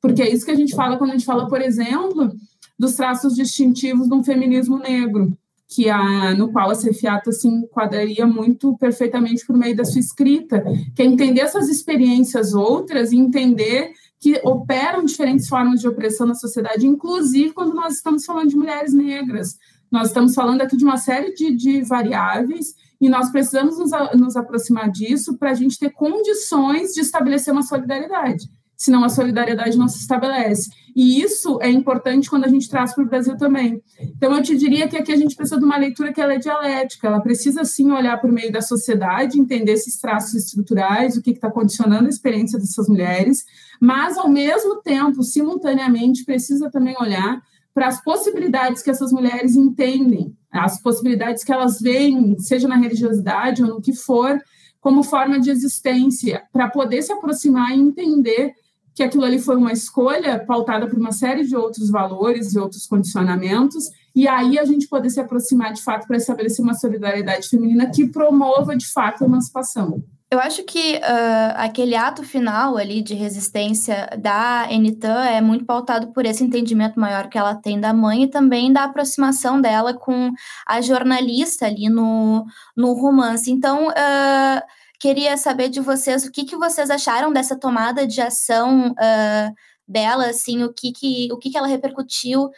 [0.00, 2.32] Porque é isso que a gente fala quando a gente fala, por exemplo,
[2.78, 8.26] dos traços distintivos de um feminismo negro que a, no qual a Cefiata se enquadraria
[8.26, 10.62] muito perfeitamente por meio da sua escrita,
[10.94, 16.34] que é entender essas experiências outras e entender que operam diferentes formas de opressão na
[16.34, 19.58] sociedade, inclusive quando nós estamos falando de mulheres negras.
[19.94, 24.36] Nós estamos falando aqui de uma série de, de variáveis e nós precisamos nos, nos
[24.36, 29.88] aproximar disso para a gente ter condições de estabelecer uma solidariedade senão a solidariedade não
[29.88, 30.68] se estabelece.
[30.94, 33.80] E isso é importante quando a gente traz para o Brasil também.
[33.98, 36.38] Então, eu te diria que aqui a gente precisa de uma leitura que ela é
[36.38, 41.30] dialética, ela precisa, sim, olhar por meio da sociedade, entender esses traços estruturais, o que
[41.30, 43.44] está condicionando a experiência dessas mulheres,
[43.80, 47.40] mas, ao mesmo tempo, simultaneamente, precisa também olhar
[47.74, 53.62] para as possibilidades que essas mulheres entendem, as possibilidades que elas veem, seja na religiosidade
[53.62, 54.40] ou no que for,
[54.80, 58.54] como forma de existência, para poder se aproximar e entender
[58.94, 62.86] que aquilo ali foi uma escolha pautada por uma série de outros valores e outros
[62.86, 67.90] condicionamentos, e aí a gente poder se aproximar de fato para estabelecer uma solidariedade feminina
[67.90, 70.04] que promova de fato a emancipação.
[70.34, 76.08] Eu acho que uh, aquele ato final ali de resistência da Enitan é muito pautado
[76.12, 80.32] por esse entendimento maior que ela tem da mãe e também da aproximação dela com
[80.66, 82.44] a jornalista ali no,
[82.76, 83.48] no romance.
[83.48, 84.62] Então, uh,
[85.04, 89.54] Queria saber de vocês o que, que vocês acharam dessa tomada de ação uh,
[89.86, 92.50] dela, assim, o que, que, o que, que ela repercutiu uh,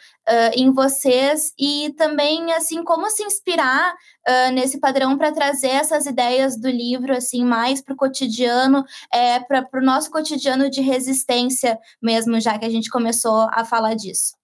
[0.55, 6.59] em vocês e também, assim, como se inspirar uh, nesse padrão para trazer essas ideias
[6.59, 12.39] do livro, assim, mais para o cotidiano, é, para o nosso cotidiano de resistência mesmo,
[12.39, 14.37] já que a gente começou a falar disso.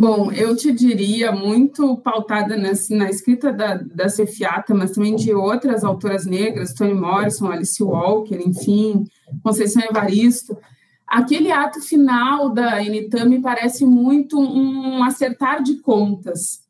[0.00, 5.34] Bom, eu te diria, muito pautada nessa, na escrita da, da Cefiata, mas também de
[5.34, 9.02] outras autoras negras, Toni Morrison, Alice Walker, enfim,
[9.42, 10.56] Conceição Evaristo,
[11.08, 16.66] aquele ato final da Enitam me parece muito um acertar de contas.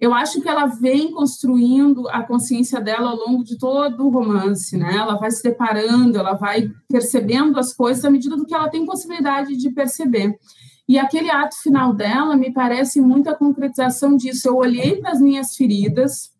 [0.00, 4.76] Eu acho que ela vem construindo a consciência dela ao longo de todo o romance,
[4.76, 4.96] né?
[4.96, 8.84] Ela vai se deparando, ela vai percebendo as coisas à medida do que ela tem
[8.84, 10.38] possibilidade de perceber.
[10.86, 14.46] E aquele ato final dela me parece muita concretização disso.
[14.46, 16.32] Eu olhei para as minhas feridas,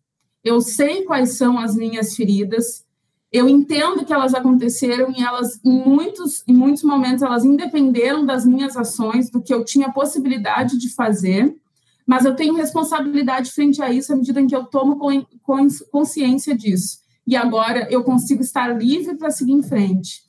[0.43, 2.84] eu sei quais são as minhas feridas,
[3.35, 8.45] eu entendo que elas aconteceram e elas, em muitos, em muitos momentos, elas independeram das
[8.45, 11.55] minhas ações, do que eu tinha possibilidade de fazer,
[12.05, 14.99] mas eu tenho responsabilidade frente a isso à medida em que eu tomo
[15.91, 16.99] consciência disso.
[17.25, 20.25] E agora eu consigo estar livre para seguir em frente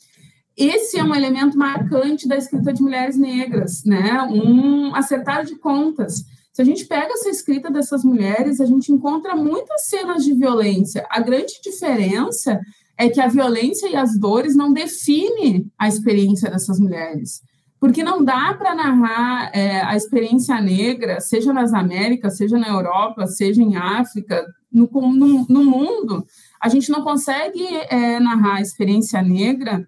[0.56, 4.22] esse é um elemento marcante da escrita de mulheres negras, né?
[4.22, 6.24] Um acertar de contas.
[6.50, 11.06] Se a gente pega essa escrita dessas mulheres, a gente encontra muitas cenas de violência.
[11.10, 12.58] A grande diferença
[12.98, 17.42] é que a violência e as dores não definem a experiência dessas mulheres.
[17.78, 23.26] Porque não dá para narrar é, a experiência negra, seja nas Américas, seja na Europa,
[23.26, 26.26] seja em África, no, no, no mundo,
[26.60, 29.86] a gente não consegue é, narrar a experiência negra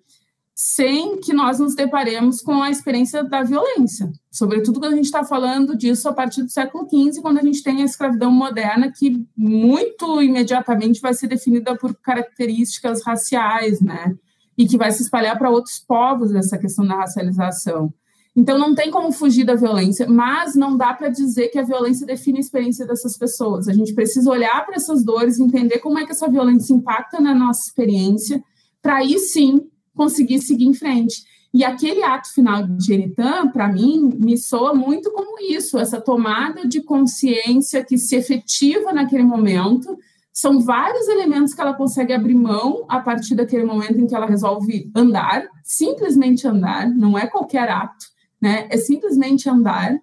[0.60, 4.10] sem que nós nos deparemos com a experiência da violência.
[4.28, 7.62] Sobretudo quando a gente está falando disso a partir do século XV, quando a gente
[7.62, 14.16] tem a escravidão moderna, que muito imediatamente vai ser definida por características raciais, né?
[14.58, 17.94] E que vai se espalhar para outros povos essa questão da racialização.
[18.34, 22.04] Então, não tem como fugir da violência, mas não dá para dizer que a violência
[22.04, 23.68] define a experiência dessas pessoas.
[23.68, 27.32] A gente precisa olhar para essas dores, entender como é que essa violência impacta na
[27.32, 28.42] nossa experiência,
[28.82, 29.68] para aí sim
[29.98, 31.24] conseguir seguir em frente.
[31.52, 36.66] E aquele ato final de Eritã, para mim, me soa muito como isso, essa tomada
[36.66, 39.98] de consciência que se efetiva naquele momento.
[40.32, 44.26] São vários elementos que ela consegue abrir mão a partir daquele momento em que ela
[44.26, 48.06] resolve andar, simplesmente andar, não é qualquer ato,
[48.40, 48.68] né?
[48.70, 49.98] É simplesmente andar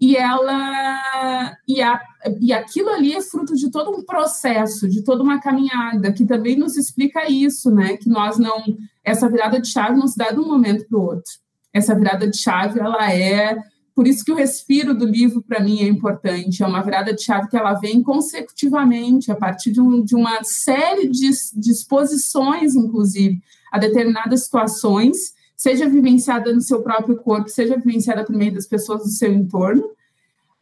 [0.00, 2.00] e ela e, a,
[2.40, 6.56] e aquilo ali é fruto de todo um processo, de toda uma caminhada que também
[6.56, 7.96] nos explica isso, né?
[7.96, 8.64] Que nós não
[9.04, 11.32] essa virada de chave não se dá de um momento para o outro.
[11.72, 13.58] Essa virada de chave ela é
[13.94, 16.62] por isso que o respiro do livro para mim é importante.
[16.62, 20.42] É uma virada de chave que ela vem consecutivamente a partir de, um, de uma
[20.42, 21.28] série de,
[21.70, 28.54] exposições, inclusive, a determinadas situações seja vivenciada no seu próprio corpo, seja vivenciada por meio
[28.54, 29.84] das pessoas do seu entorno,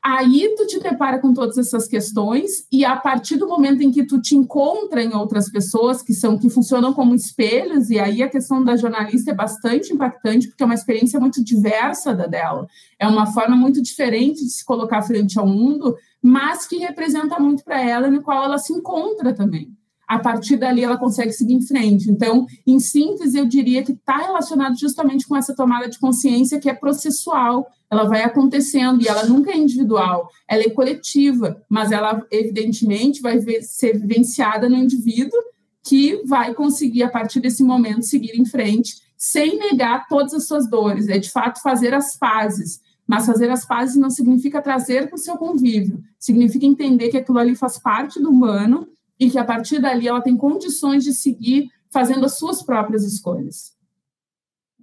[0.03, 4.07] Aí tu te depara com todas essas questões e a partir do momento em que
[4.07, 8.29] tu te encontra em outras pessoas que são que funcionam como espelhos e aí a
[8.29, 12.69] questão da jornalista é bastante impactante porque é uma experiência muito diversa da dela.
[12.99, 17.65] É uma forma muito diferente de se colocar frente ao mundo, mas que representa muito
[17.65, 19.77] para ela no qual ela se encontra também.
[20.09, 22.11] A partir dali ela consegue seguir em frente.
[22.11, 26.71] Então, em síntese, eu diria que está relacionado justamente com essa tomada de consciência que
[26.71, 32.27] é processual, ela vai acontecendo e ela nunca é individual, ela é coletiva, mas ela
[32.31, 35.38] evidentemente vai ser vivenciada no indivíduo
[35.83, 40.68] que vai conseguir a partir desse momento seguir em frente sem negar todas as suas
[40.71, 42.81] dores, é de fato fazer as pazes.
[43.07, 47.38] Mas fazer as pazes não significa trazer para o seu convívio, significa entender que aquilo
[47.38, 48.87] ali faz parte do humano
[49.19, 53.77] e que a partir dali ela tem condições de seguir fazendo as suas próprias escolhas.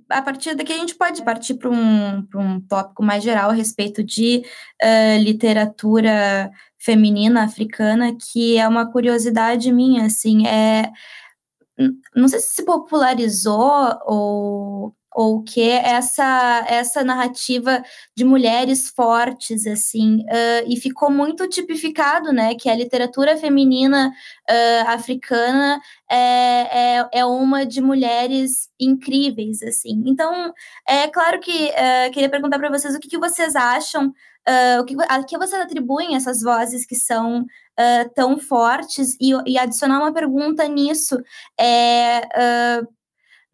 [0.09, 4.03] A partir daqui a gente pode partir para um, um tópico mais geral a respeito
[4.03, 4.43] de
[4.83, 10.91] uh, literatura feminina africana, que é uma curiosidade minha, assim, é
[12.15, 17.81] não sei se se popularizou ou ou que essa essa narrativa
[18.15, 24.89] de mulheres fortes assim uh, e ficou muito tipificado né que a literatura feminina uh,
[24.89, 25.79] africana
[26.11, 30.03] é, é, é, uma de mulheres incríveis assim.
[30.05, 30.53] Então
[30.87, 34.13] é claro que uh, queria perguntar para vocês o que, que vocês acham
[34.79, 37.47] o que a que vocês atribuem essas vozes que são
[38.15, 41.17] tão fortes e, e, adicionar uma pergunta nisso
[41.59, 42.81] é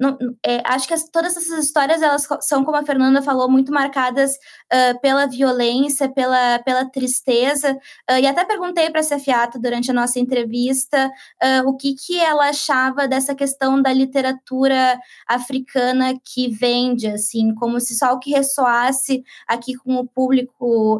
[0.02, 3.72] não, é, acho que as, todas essas histórias elas são, como a Fernanda falou, muito
[3.72, 7.74] marcadas uh, pela violência, pela, pela tristeza.
[8.10, 12.20] Uh, e até perguntei para a Cefiato durante a nossa entrevista uh, o que, que
[12.20, 18.32] ela achava dessa questão da literatura africana que vende, assim, como se só o que
[18.32, 21.00] ressoasse aqui com o público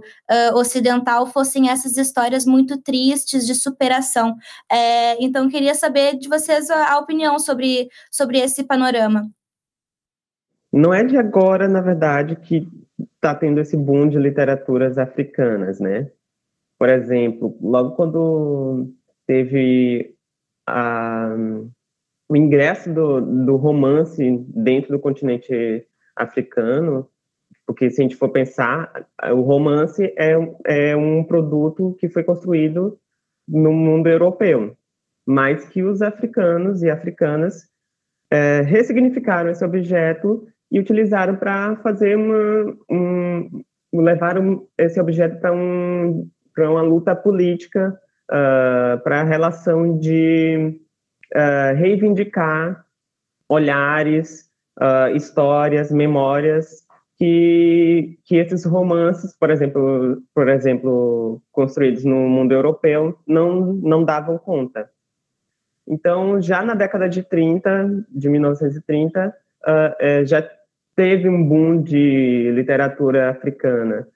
[0.54, 4.36] ocidental fossem essas histórias muito tristes de superação.
[4.72, 9.30] É, então, queria saber de vocês a, a opinião sobre, sobre esse panorama panorama?
[10.72, 12.68] Não é de agora, na verdade, que
[13.16, 16.12] está tendo esse boom de literaturas africanas, né?
[16.78, 18.94] Por exemplo, logo quando
[19.28, 20.16] teve
[20.68, 21.36] a,
[22.30, 27.08] o ingresso do, do romance dentro do continente africano,
[27.68, 28.92] porque se a gente for pensar,
[29.32, 30.34] o romance é,
[30.66, 33.00] é um produto que foi construído
[33.48, 34.76] no mundo europeu,
[35.26, 37.71] mas que os africanos e africanas
[38.32, 43.62] é, ressignificaram esse objeto e utilizaram para fazer uma, um,
[43.94, 50.80] levaram esse objeto para um, uma luta política, uh, para a relação de
[51.36, 52.86] uh, reivindicar
[53.50, 56.86] olhares, uh, histórias, memórias
[57.18, 64.38] que, que esses romances, por exemplo, por exemplo, construídos no mundo europeu, não, não davam
[64.38, 64.90] conta.
[65.92, 69.34] Então, já na década de 30, de 1930, uh,
[70.00, 70.42] é, já
[70.96, 74.08] teve um boom de literatura africana.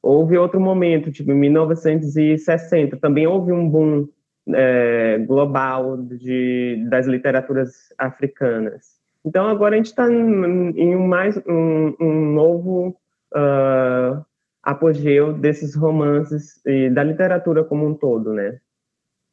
[0.00, 4.08] Houve outro momento, tipo em 1960, também houve um boom
[4.54, 9.00] é, global de, das literaturas africanas.
[9.24, 12.96] Então, agora a gente está em, em um, mais, um, um novo
[13.34, 14.24] uh,
[14.62, 18.60] apogeu desses romances e da literatura como um todo, né?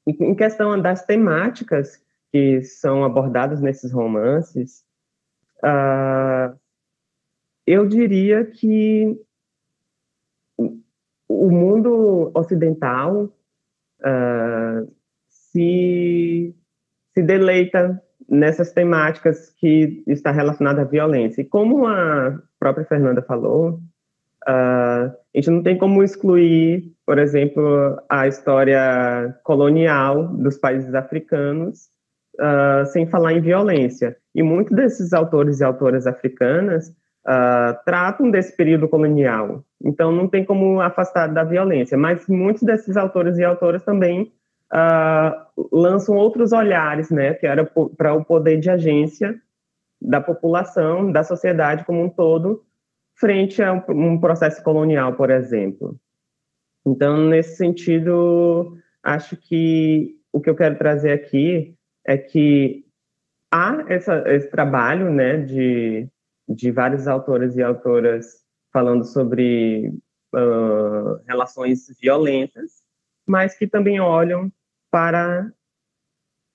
[0.05, 4.83] Em questão das temáticas que são abordadas nesses romances,
[5.63, 6.57] uh,
[7.67, 9.19] eu diria que
[11.27, 13.25] o mundo ocidental
[13.99, 14.91] uh,
[15.27, 16.55] se,
[17.13, 21.41] se deleita nessas temáticas que está relacionada à violência.
[21.41, 23.79] E como a própria Fernanda falou,
[24.47, 27.63] uh, a gente não tem como excluir, por exemplo,
[28.09, 31.87] a história colonial dos países africanos
[32.35, 34.17] uh, sem falar em violência.
[34.35, 36.89] E muitos desses autores e autoras africanas
[37.25, 39.63] uh, tratam desse período colonial.
[39.81, 41.97] Então, não tem como afastar da violência.
[41.97, 44.33] Mas muitos desses autores e autoras também
[44.73, 49.35] uh, lançam outros olhares, né, que era para o poder de agência
[50.01, 52.63] da população, da sociedade como um todo,
[53.21, 55.95] frente a um, processo colonial, por exemplo.
[56.85, 62.83] Então, nesse sentido, acho que o que eu quero trazer aqui é que
[63.53, 66.09] há essa, esse trabalho né, de,
[66.49, 68.41] de vários autores e autoras
[68.73, 69.93] falando sobre
[70.33, 72.81] uh, relações violentas,
[73.27, 74.51] mas que também olham
[74.89, 75.45] para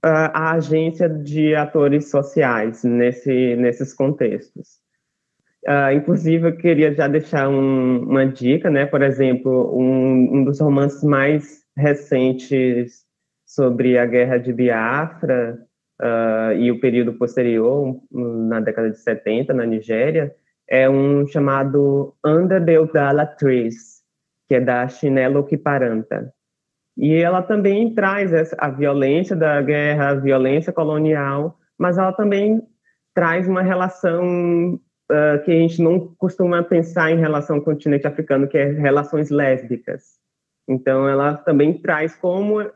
[0.05, 4.85] uh, a agência de atores sociais nesse, nesses contextos.
[5.67, 8.87] Uh, inclusive, eu queria já deixar um, uma dica, né?
[8.87, 13.05] Por exemplo, um, um, dos romances mais recentes
[13.45, 15.59] sobre a guerra de Biafra
[16.01, 20.33] uh, e o período posterior, na década de 70, na Nigéria,
[20.69, 24.03] é um chamado Under the Udala Trees,
[24.49, 26.33] que é da Chinelo Kiparanta.
[26.97, 32.63] E ela também traz essa, a violência da guerra, a violência colonial, mas ela também
[33.13, 34.79] traz uma relação
[35.11, 39.31] uh, que a gente não costuma pensar em relação ao continente africano, que é relações
[39.31, 40.17] lésbicas.
[40.69, 42.71] Então, ela também traz como uh,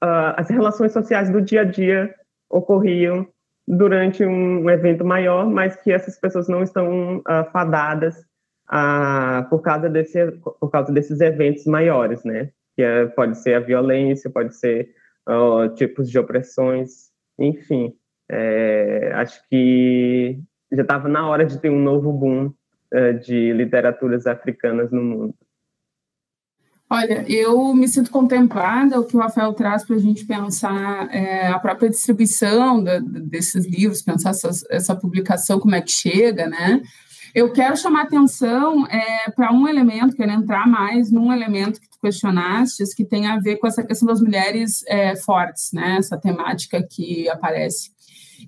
[0.00, 2.14] as relações sociais do dia a dia
[2.48, 3.26] ocorriam
[3.66, 8.28] durante um evento maior, mas que essas pessoas não estão uh, fadadas
[9.48, 12.50] por, causa desse, por causa desses eventos maiores, né?
[12.76, 14.94] Que é, pode ser a violência, pode ser
[15.74, 17.92] tipos de opressões, enfim.
[18.30, 20.40] É, acho que
[20.72, 25.34] já estava na hora de ter um novo boom uh, de literaturas africanas no mundo.
[26.92, 31.46] Olha, eu me sinto contemplada o que o Rafael traz para a gente pensar é,
[31.46, 36.82] a própria distribuição da, desses livros, pensar essa, essa, publicação, como é que chega, né?
[37.32, 41.96] Eu quero chamar atenção é, para um elemento, quero entrar mais num elemento que tu
[42.02, 45.98] questionaste, que tem a ver com essa questão das mulheres é, fortes, né?
[45.98, 47.92] Essa temática que aparece.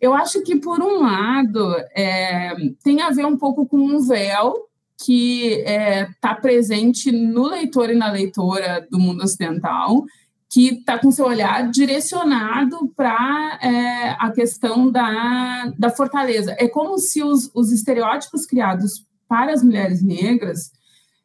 [0.00, 4.54] Eu acho que, por um lado, é, tem a ver um pouco com um véu
[5.04, 10.04] que está é, tá presente no leitor e na leitora do mundo ocidental,
[10.48, 16.54] que está com seu olhar direcionado para é, a questão da, da fortaleza.
[16.58, 20.70] É como se os, os estereótipos criados para as mulheres negras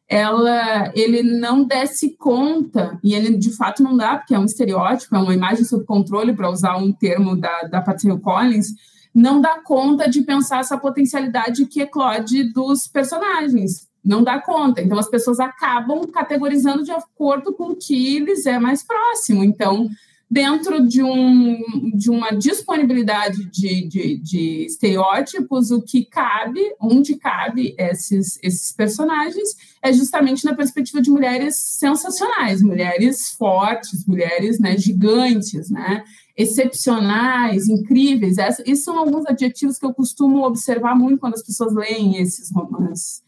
[0.08, 5.14] ela, ele não desse conta, e ele de fato não dá, porque é um estereótipo,
[5.14, 8.68] é uma imagem sob controle, para usar um termo da, da Patricia Collins,
[9.14, 14.80] não dá conta de pensar essa potencialidade que eclode dos personagens, não dá conta.
[14.80, 19.44] Então, as pessoas acabam categorizando de acordo com o que lhes é mais próximo.
[19.44, 19.88] Então,
[20.30, 27.74] dentro de, um, de uma disponibilidade de, de, de, estereótipos, o que cabe, onde cabe
[27.78, 35.70] esses, esses personagens, é justamente na perspectiva de mulheres sensacionais, mulheres fortes, mulheres né, gigantes,
[35.70, 36.04] né,
[36.36, 38.36] excepcionais, incríveis.
[38.38, 43.22] esses são alguns adjetivos que eu costumo observar muito quando as pessoas leem esses romances.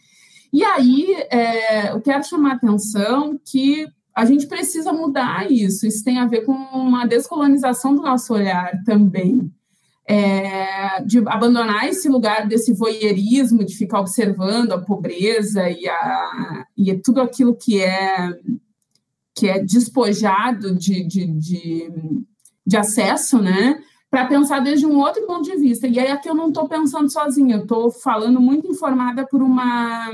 [0.53, 5.87] E aí, é, eu quero chamar a atenção que a gente precisa mudar isso.
[5.87, 9.51] Isso tem a ver com uma descolonização do nosso olhar também.
[10.07, 16.93] É, de abandonar esse lugar desse voyeurismo, de ficar observando a pobreza e, a, e
[16.95, 18.37] tudo aquilo que é,
[19.37, 21.93] que é despojado de, de, de,
[22.67, 23.81] de acesso, né?
[24.11, 25.87] Para pensar desde um outro ponto de vista.
[25.87, 30.11] E aí aqui eu não estou pensando sozinha, eu estou falando muito informada por uma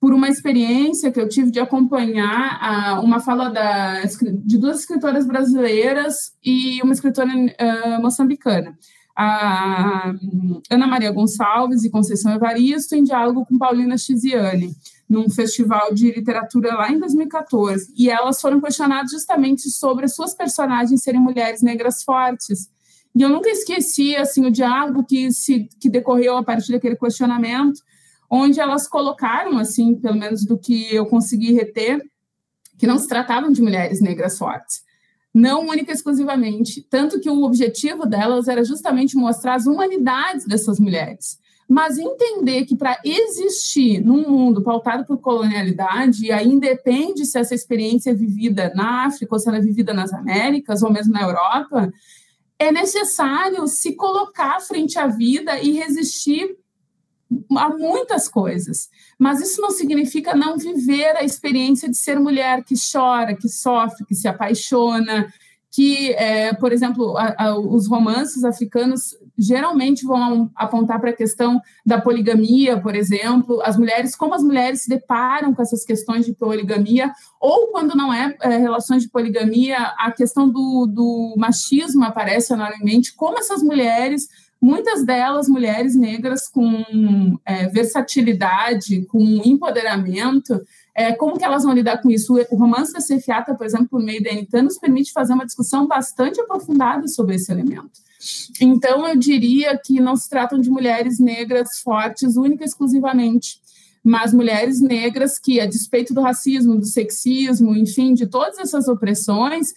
[0.00, 5.26] por uma experiência que eu tive de acompanhar a, uma fala da, de duas escritoras
[5.26, 8.76] brasileiras e uma escritora uh, moçambicana.
[9.14, 10.14] A
[10.70, 14.74] Ana Maria Gonçalves e Conceição Evaristo, em diálogo com Paulina Chiziane,
[15.06, 17.92] num festival de literatura lá em 2014.
[17.94, 22.70] E elas foram questionadas justamente sobre as suas personagens serem mulheres negras fortes.
[23.14, 27.82] E eu nunca esqueci assim o diálogo que se que decorreu a partir daquele questionamento,
[28.30, 32.00] onde elas colocaram, assim, pelo menos do que eu consegui reter,
[32.78, 34.82] que não se tratavam de mulheres negras fortes.
[35.34, 36.82] Não única e exclusivamente.
[36.88, 41.38] Tanto que o objetivo delas era justamente mostrar as humanidades dessas mulheres.
[41.68, 47.54] Mas entender que para existir num mundo pautado por colonialidade, e aí independe se essa
[47.54, 51.22] experiência é vivida na África ou se ela é vivida nas Américas ou mesmo na
[51.22, 51.92] Europa,
[52.58, 56.56] é necessário se colocar frente à vida e resistir
[57.56, 62.74] a muitas coisas, mas isso não significa não viver a experiência de ser mulher que
[62.92, 65.32] chora, que sofre, que se apaixona,
[65.72, 71.60] que, é, por exemplo, a, a, os romances africanos geralmente vão apontar para a questão
[71.86, 76.34] da poligamia, por exemplo, as mulheres, como as mulheres se deparam com essas questões de
[76.34, 82.52] poligamia, ou quando não é, é relações de poligamia, a questão do, do machismo aparece
[82.52, 84.28] enormemente, como essas mulheres
[84.60, 90.60] muitas delas mulheres negras com é, versatilidade, com empoderamento,
[90.94, 92.34] é, como que elas vão lidar com isso?
[92.50, 95.86] O romance da Cefiata, por exemplo, por meio da Anitta, nos permite fazer uma discussão
[95.86, 98.00] bastante aprofundada sobre esse elemento.
[98.60, 103.58] Então, eu diria que não se tratam de mulheres negras fortes única e exclusivamente,
[104.04, 109.72] mas mulheres negras que, a despeito do racismo, do sexismo, enfim, de todas essas opressões,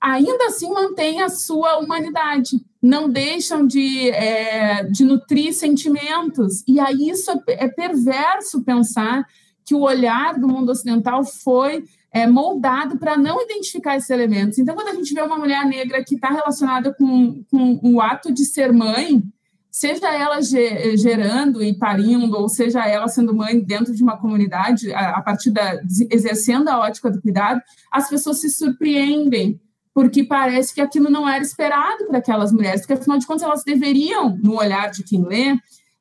[0.00, 6.62] ainda assim mantêm a sua humanidade, não deixam de, é, de nutrir sentimentos.
[6.66, 9.24] E aí isso é, é perverso pensar
[9.64, 14.58] que o olhar do mundo ocidental foi é, moldado para não identificar esses elementos.
[14.58, 18.32] Então, quando a gente vê uma mulher negra que está relacionada com, com o ato
[18.32, 19.22] de ser mãe,
[19.70, 25.20] seja ela gerando e parindo, ou seja ela sendo mãe dentro de uma comunidade, a,
[25.20, 25.78] partir da
[26.10, 27.60] exercendo a ótica do cuidado,
[27.92, 29.60] as pessoas se surpreendem
[29.94, 33.64] porque parece que aquilo não era esperado para aquelas mulheres, porque afinal de contas elas
[33.64, 35.56] deveriam, no olhar de quem lê,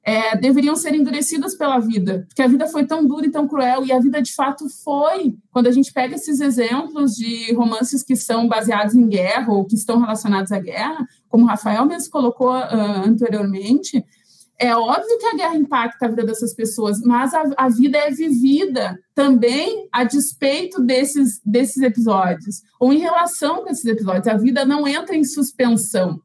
[0.07, 3.85] é, deveriam ser endurecidas pela vida, porque a vida foi tão dura e tão cruel,
[3.85, 5.35] e a vida de fato foi.
[5.51, 9.75] Quando a gente pega esses exemplos de romances que são baseados em guerra ou que
[9.75, 14.01] estão relacionados à guerra, como o Rafael mesmo colocou uh, anteriormente,
[14.59, 18.09] é óbvio que a guerra impacta a vida dessas pessoas, mas a, a, vida é
[18.09, 24.27] vivida também a despeito desses, desses episódios, ou em relação com esses episódios.
[24.27, 26.19] A vida não entra em suspensão.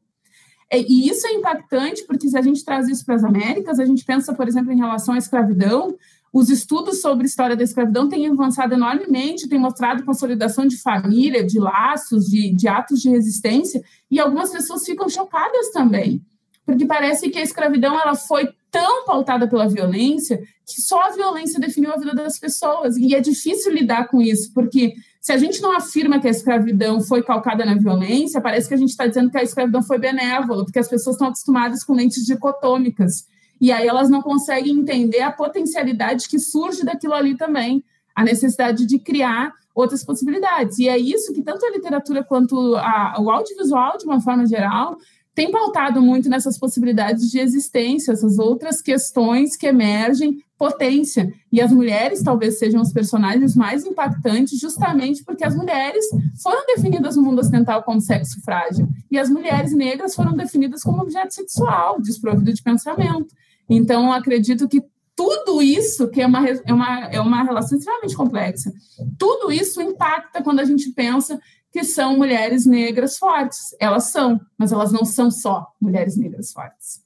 [0.67, 3.85] É, e isso é impactante, porque se a gente traz isso para as Américas, a
[3.85, 5.95] gente pensa, por exemplo, em relação à escravidão,
[6.33, 11.45] os estudos sobre a história da escravidão têm avançado enormemente, têm mostrado consolidação de família,
[11.45, 16.25] de laços, de, de atos de resistência, e algumas pessoas ficam chocadas também,
[16.65, 21.59] porque parece que a escravidão ela foi tão pautada pela violência que só a violência
[21.59, 25.61] definiu a vida das pessoas, e é difícil lidar com isso, porque se a gente
[25.61, 29.29] não afirma que a escravidão foi calcada na violência, parece que a gente está dizendo
[29.29, 33.25] que a escravidão foi benévola, porque as pessoas estão acostumadas com lentes dicotômicas.
[33.61, 37.83] E aí elas não conseguem entender a potencialidade que surge daquilo ali também,
[38.13, 40.77] a necessidade de criar outras possibilidades.
[40.79, 44.97] E é isso que tanto a literatura quanto a, o audiovisual, de uma forma geral,
[45.35, 51.33] tem pautado muito nessas possibilidades de existência, essas outras questões que emergem, potência.
[51.51, 56.05] E as mulheres talvez sejam os personagens mais impactantes, justamente porque as mulheres
[56.41, 61.01] foram definidas no mundo ocidental como sexo frágil, e as mulheres negras foram definidas como
[61.01, 63.33] objeto sexual, desprovido de pensamento.
[63.67, 64.83] Então, acredito que
[65.15, 68.71] tudo isso, que é uma, é, uma, é uma relação extremamente complexa,
[69.17, 71.39] tudo isso impacta quando a gente pensa
[71.73, 73.75] que são mulheres negras fortes.
[73.79, 77.03] Elas são, mas elas não são só mulheres negras fortes.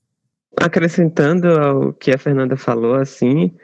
[0.60, 3.56] Acrescentando ao que a Fernanda falou, assim,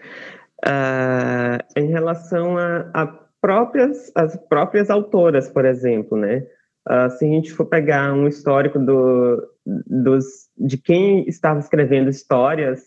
[0.66, 3.08] uh, em relação a, a,
[3.42, 6.48] próprias, as próprias autoras, por exemplo, né?
[6.90, 12.82] Uh, se a gente for pegar um histórico do, dos, de quem estava escrevendo histórias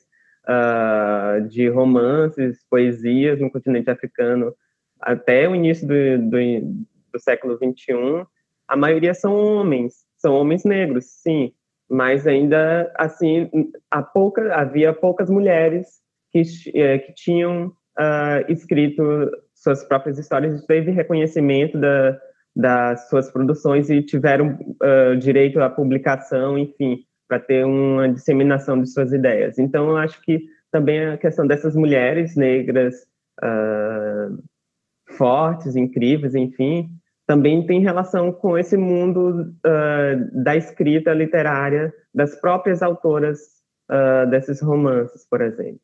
[0.48, 4.54] uh, de romances, poesias no continente africano
[5.00, 6.38] até o início do, do,
[7.16, 8.26] do século XXI,
[8.68, 11.52] a maioria são homens, são homens negros, sim,
[11.88, 13.48] mas ainda assim
[13.90, 16.00] há pouca, havia poucas mulheres
[16.32, 16.42] que,
[16.74, 19.02] eh, que tinham uh, escrito
[19.54, 22.18] suas próprias histórias teve reconhecimento da,
[22.54, 28.88] das suas produções e tiveram uh, direito à publicação, enfim, para ter uma disseminação de
[28.88, 29.58] suas ideias.
[29.58, 32.94] Então, eu acho que também a questão dessas mulheres negras
[33.42, 34.42] uh,
[35.16, 36.88] fortes, incríveis, enfim,
[37.26, 43.38] também tem relação com esse mundo uh, da escrita literária das próprias autoras
[43.90, 45.80] uh, desses romances, por exemplo.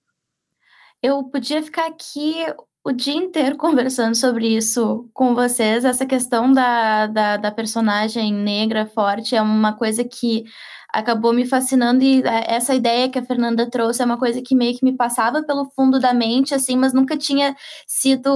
[1.02, 2.46] Eu podia ficar aqui
[2.84, 5.84] o dia inteiro conversando sobre isso com vocês.
[5.84, 10.44] Essa questão da, da, da personagem negra forte é uma coisa que
[10.92, 14.54] acabou me fascinando e é, essa ideia que a Fernanda trouxe é uma coisa que
[14.54, 18.28] meio que me passava pelo fundo da mente, assim, mas nunca tinha sido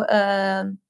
[0.00, 0.83] uh,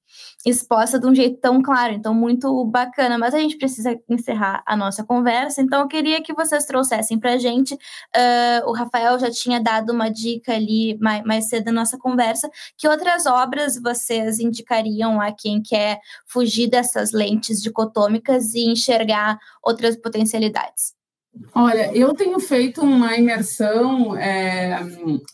[0.45, 3.17] exposta de um jeito tão claro, então muito bacana.
[3.17, 7.33] Mas a gente precisa encerrar a nossa conversa, então eu queria que vocês trouxessem para
[7.33, 7.73] a gente.
[7.73, 12.49] Uh, o Rafael já tinha dado uma dica ali mais, mais cedo na nossa conversa.
[12.77, 19.95] Que outras obras vocês indicariam a quem quer fugir dessas lentes dicotômicas e enxergar outras
[19.95, 21.04] potencialidades?
[21.53, 24.79] Olha, eu tenho feito uma imersão é,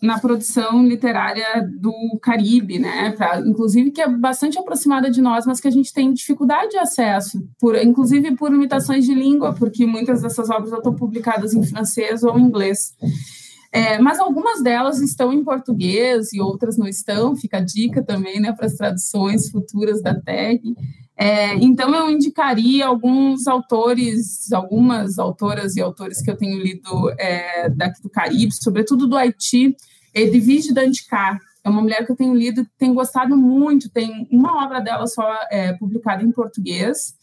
[0.02, 3.12] na produção literária do Caribe, né?
[3.12, 6.78] Pra, inclusive que é bastante aproximada de nós, mas que a gente tem dificuldade de
[6.78, 12.24] acesso, por, inclusive por limitações de língua, porque muitas dessas obras estão publicadas em francês
[12.24, 12.96] ou em inglês.
[13.72, 17.36] É, mas algumas delas estão em português e outras não estão.
[17.36, 20.62] Fica a dica também, né, para as traduções futuras da TAG.
[21.22, 27.70] É, então, eu indicaria alguns autores, algumas autoras e autores que eu tenho lido é,
[27.70, 29.76] daqui do Caribe, sobretudo do Haiti,
[30.16, 31.38] Edvige Danticar.
[31.64, 35.32] É uma mulher que eu tenho lido, tenho gostado muito, tem uma obra dela só
[35.52, 37.14] é, publicada em português,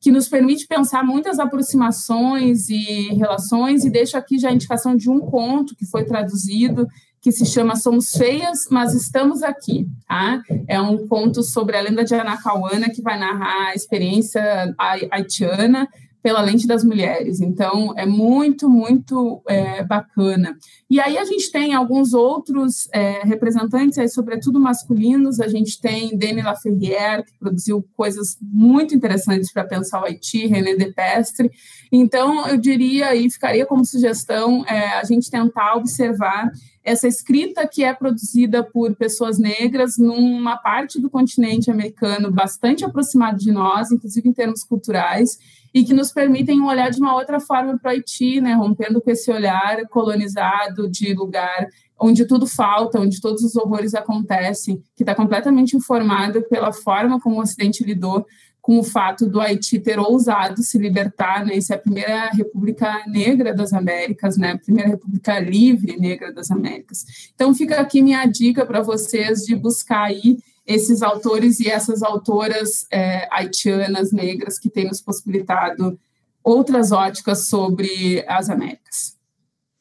[0.00, 5.10] que nos permite pensar muitas aproximações e relações, e deixo aqui já a indicação de
[5.10, 6.86] um conto que foi traduzido
[7.28, 9.86] que se chama Somos Feias, mas Estamos Aqui.
[10.08, 10.42] Tá?
[10.66, 14.74] É um conto sobre a lenda de Anacauana, que vai narrar a experiência
[15.10, 15.86] haitiana
[16.22, 17.40] pela lente das mulheres.
[17.40, 20.56] Então, é muito, muito é, bacana.
[20.90, 25.40] E aí a gente tem alguns outros é, representantes, aí, sobretudo masculinos.
[25.40, 30.74] A gente tem Denis Laferrière, que produziu coisas muito interessantes para pensar o Haiti, René
[30.74, 31.50] Depestre.
[31.90, 36.50] Então, eu diria e ficaria como sugestão é, a gente tentar observar
[36.88, 43.36] essa escrita que é produzida por pessoas negras numa parte do continente americano bastante aproximada
[43.36, 45.38] de nós, inclusive em termos culturais,
[45.72, 49.10] e que nos permitem olhar de uma outra forma para o Haiti, né, rompendo com
[49.10, 51.68] esse olhar colonizado de lugar
[52.00, 57.36] onde tudo falta, onde todos os horrores acontecem, que está completamente informado pela forma como
[57.36, 58.24] o Ocidente lidou
[58.60, 63.02] com o fato do Haiti ter ousado se libertar, né, isso é a primeira república
[63.06, 67.30] negra das Américas, né, a primeira república livre negra das Américas.
[67.34, 70.36] Então fica aqui minha dica para vocês de buscar aí
[70.68, 75.98] esses autores e essas autoras é, haitianas negras que têm nos possibilitado
[76.44, 79.16] outras óticas sobre as Américas.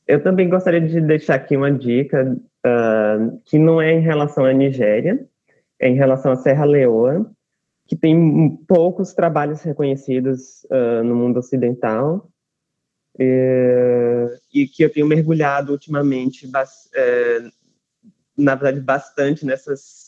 [0.07, 2.33] Eu também gostaria de deixar aqui uma dica
[2.65, 5.27] uh, que não é em relação à Nigéria,
[5.77, 7.29] é em relação à Serra Leoa,
[7.85, 12.29] que tem poucos trabalhos reconhecidos uh, no mundo ocidental
[13.19, 16.47] e que eu tenho mergulhado ultimamente,
[16.93, 17.39] é,
[18.37, 20.06] na verdade, bastante nessas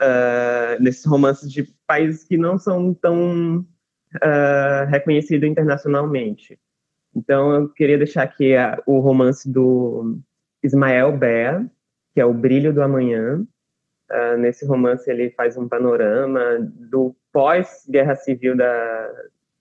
[0.00, 3.66] uh, nesses romances de países que não são tão
[4.16, 6.58] uh, reconhecidos internacionalmente.
[7.14, 10.18] Então, eu queria deixar aqui a, o romance do
[10.62, 11.64] Ismael Bea,
[12.12, 13.44] que é O Brilho do Amanhã.
[14.10, 19.10] Uh, nesse romance, ele faz um panorama do pós-guerra civil da,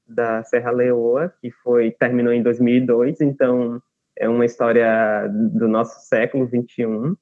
[0.08, 3.82] da Serra Leoa, que foi terminou em 2002, então
[4.18, 7.16] é uma história do nosso século 21.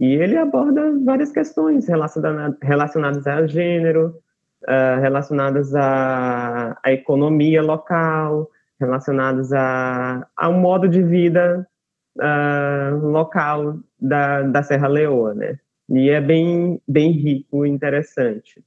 [0.00, 4.18] E ele aborda várias questões relacionadas ao gênero,
[4.62, 11.68] uh, relacionadas à, à, economia local, relacionadas a, ao modo de vida
[12.16, 15.58] uh, local da, da Serra Leoa, né?
[15.90, 18.64] E é bem, bem rico e interessante.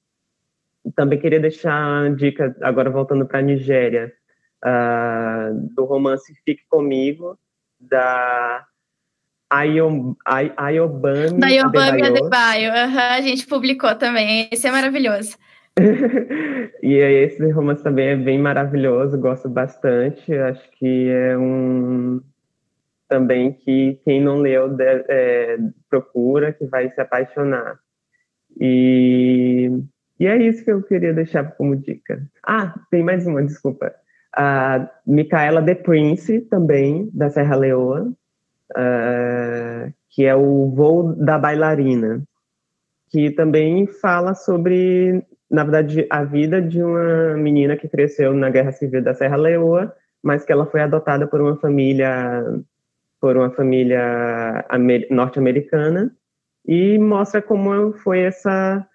[0.96, 4.14] Também queria deixar a dica, agora voltando para a Nigéria,
[4.64, 7.40] uh, do romance Fique Comigo,
[7.80, 8.68] da
[9.54, 12.72] Ayobami Da Ayobami Adebayo.
[12.72, 14.50] Uhum, a gente publicou também.
[14.52, 15.38] Esse é maravilhoso.
[16.82, 20.34] e esse romance também é bem maravilhoso, gosto bastante.
[20.34, 22.22] Acho que é um
[23.08, 27.78] também que quem não leu deve, é, procura, que vai se apaixonar.
[28.60, 29.70] E,
[30.20, 32.28] e é isso que eu queria deixar como dica.
[32.44, 33.94] Ah, tem mais uma, desculpa.
[34.36, 38.12] A Micaela De Prince, também, da Serra Leoa
[38.78, 42.24] uh, que é o Voo da Bailarina,
[43.10, 48.72] que também fala sobre, na verdade, a vida de uma menina que cresceu na Guerra
[48.72, 49.94] Civil da Serra Leoa,
[50.24, 52.44] mas que ela foi adotada por uma família
[53.20, 54.66] por uma família
[55.10, 56.12] norte-americana
[56.68, 58.86] e mostra como foi essa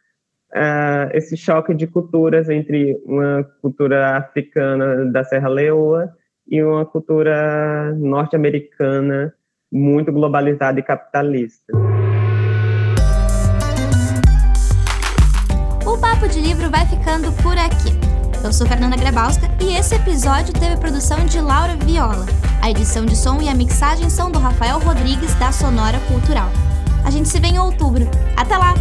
[0.55, 6.15] uh, esse choque de culturas entre uma cultura africana da Serra Leoa
[6.47, 9.35] e uma cultura norte-americana
[9.73, 11.73] muito globalizada e capitalista.
[15.87, 17.93] O Papo de Livro vai ficando por aqui.
[18.45, 22.27] Eu sou Fernanda Grabowska e esse episódio teve produção de Laura Viola.
[22.63, 26.49] A edição de som e a mixagem são do Rafael Rodrigues, da Sonora Cultural.
[27.05, 28.05] A gente se vê em outubro.
[28.37, 28.75] Até lá!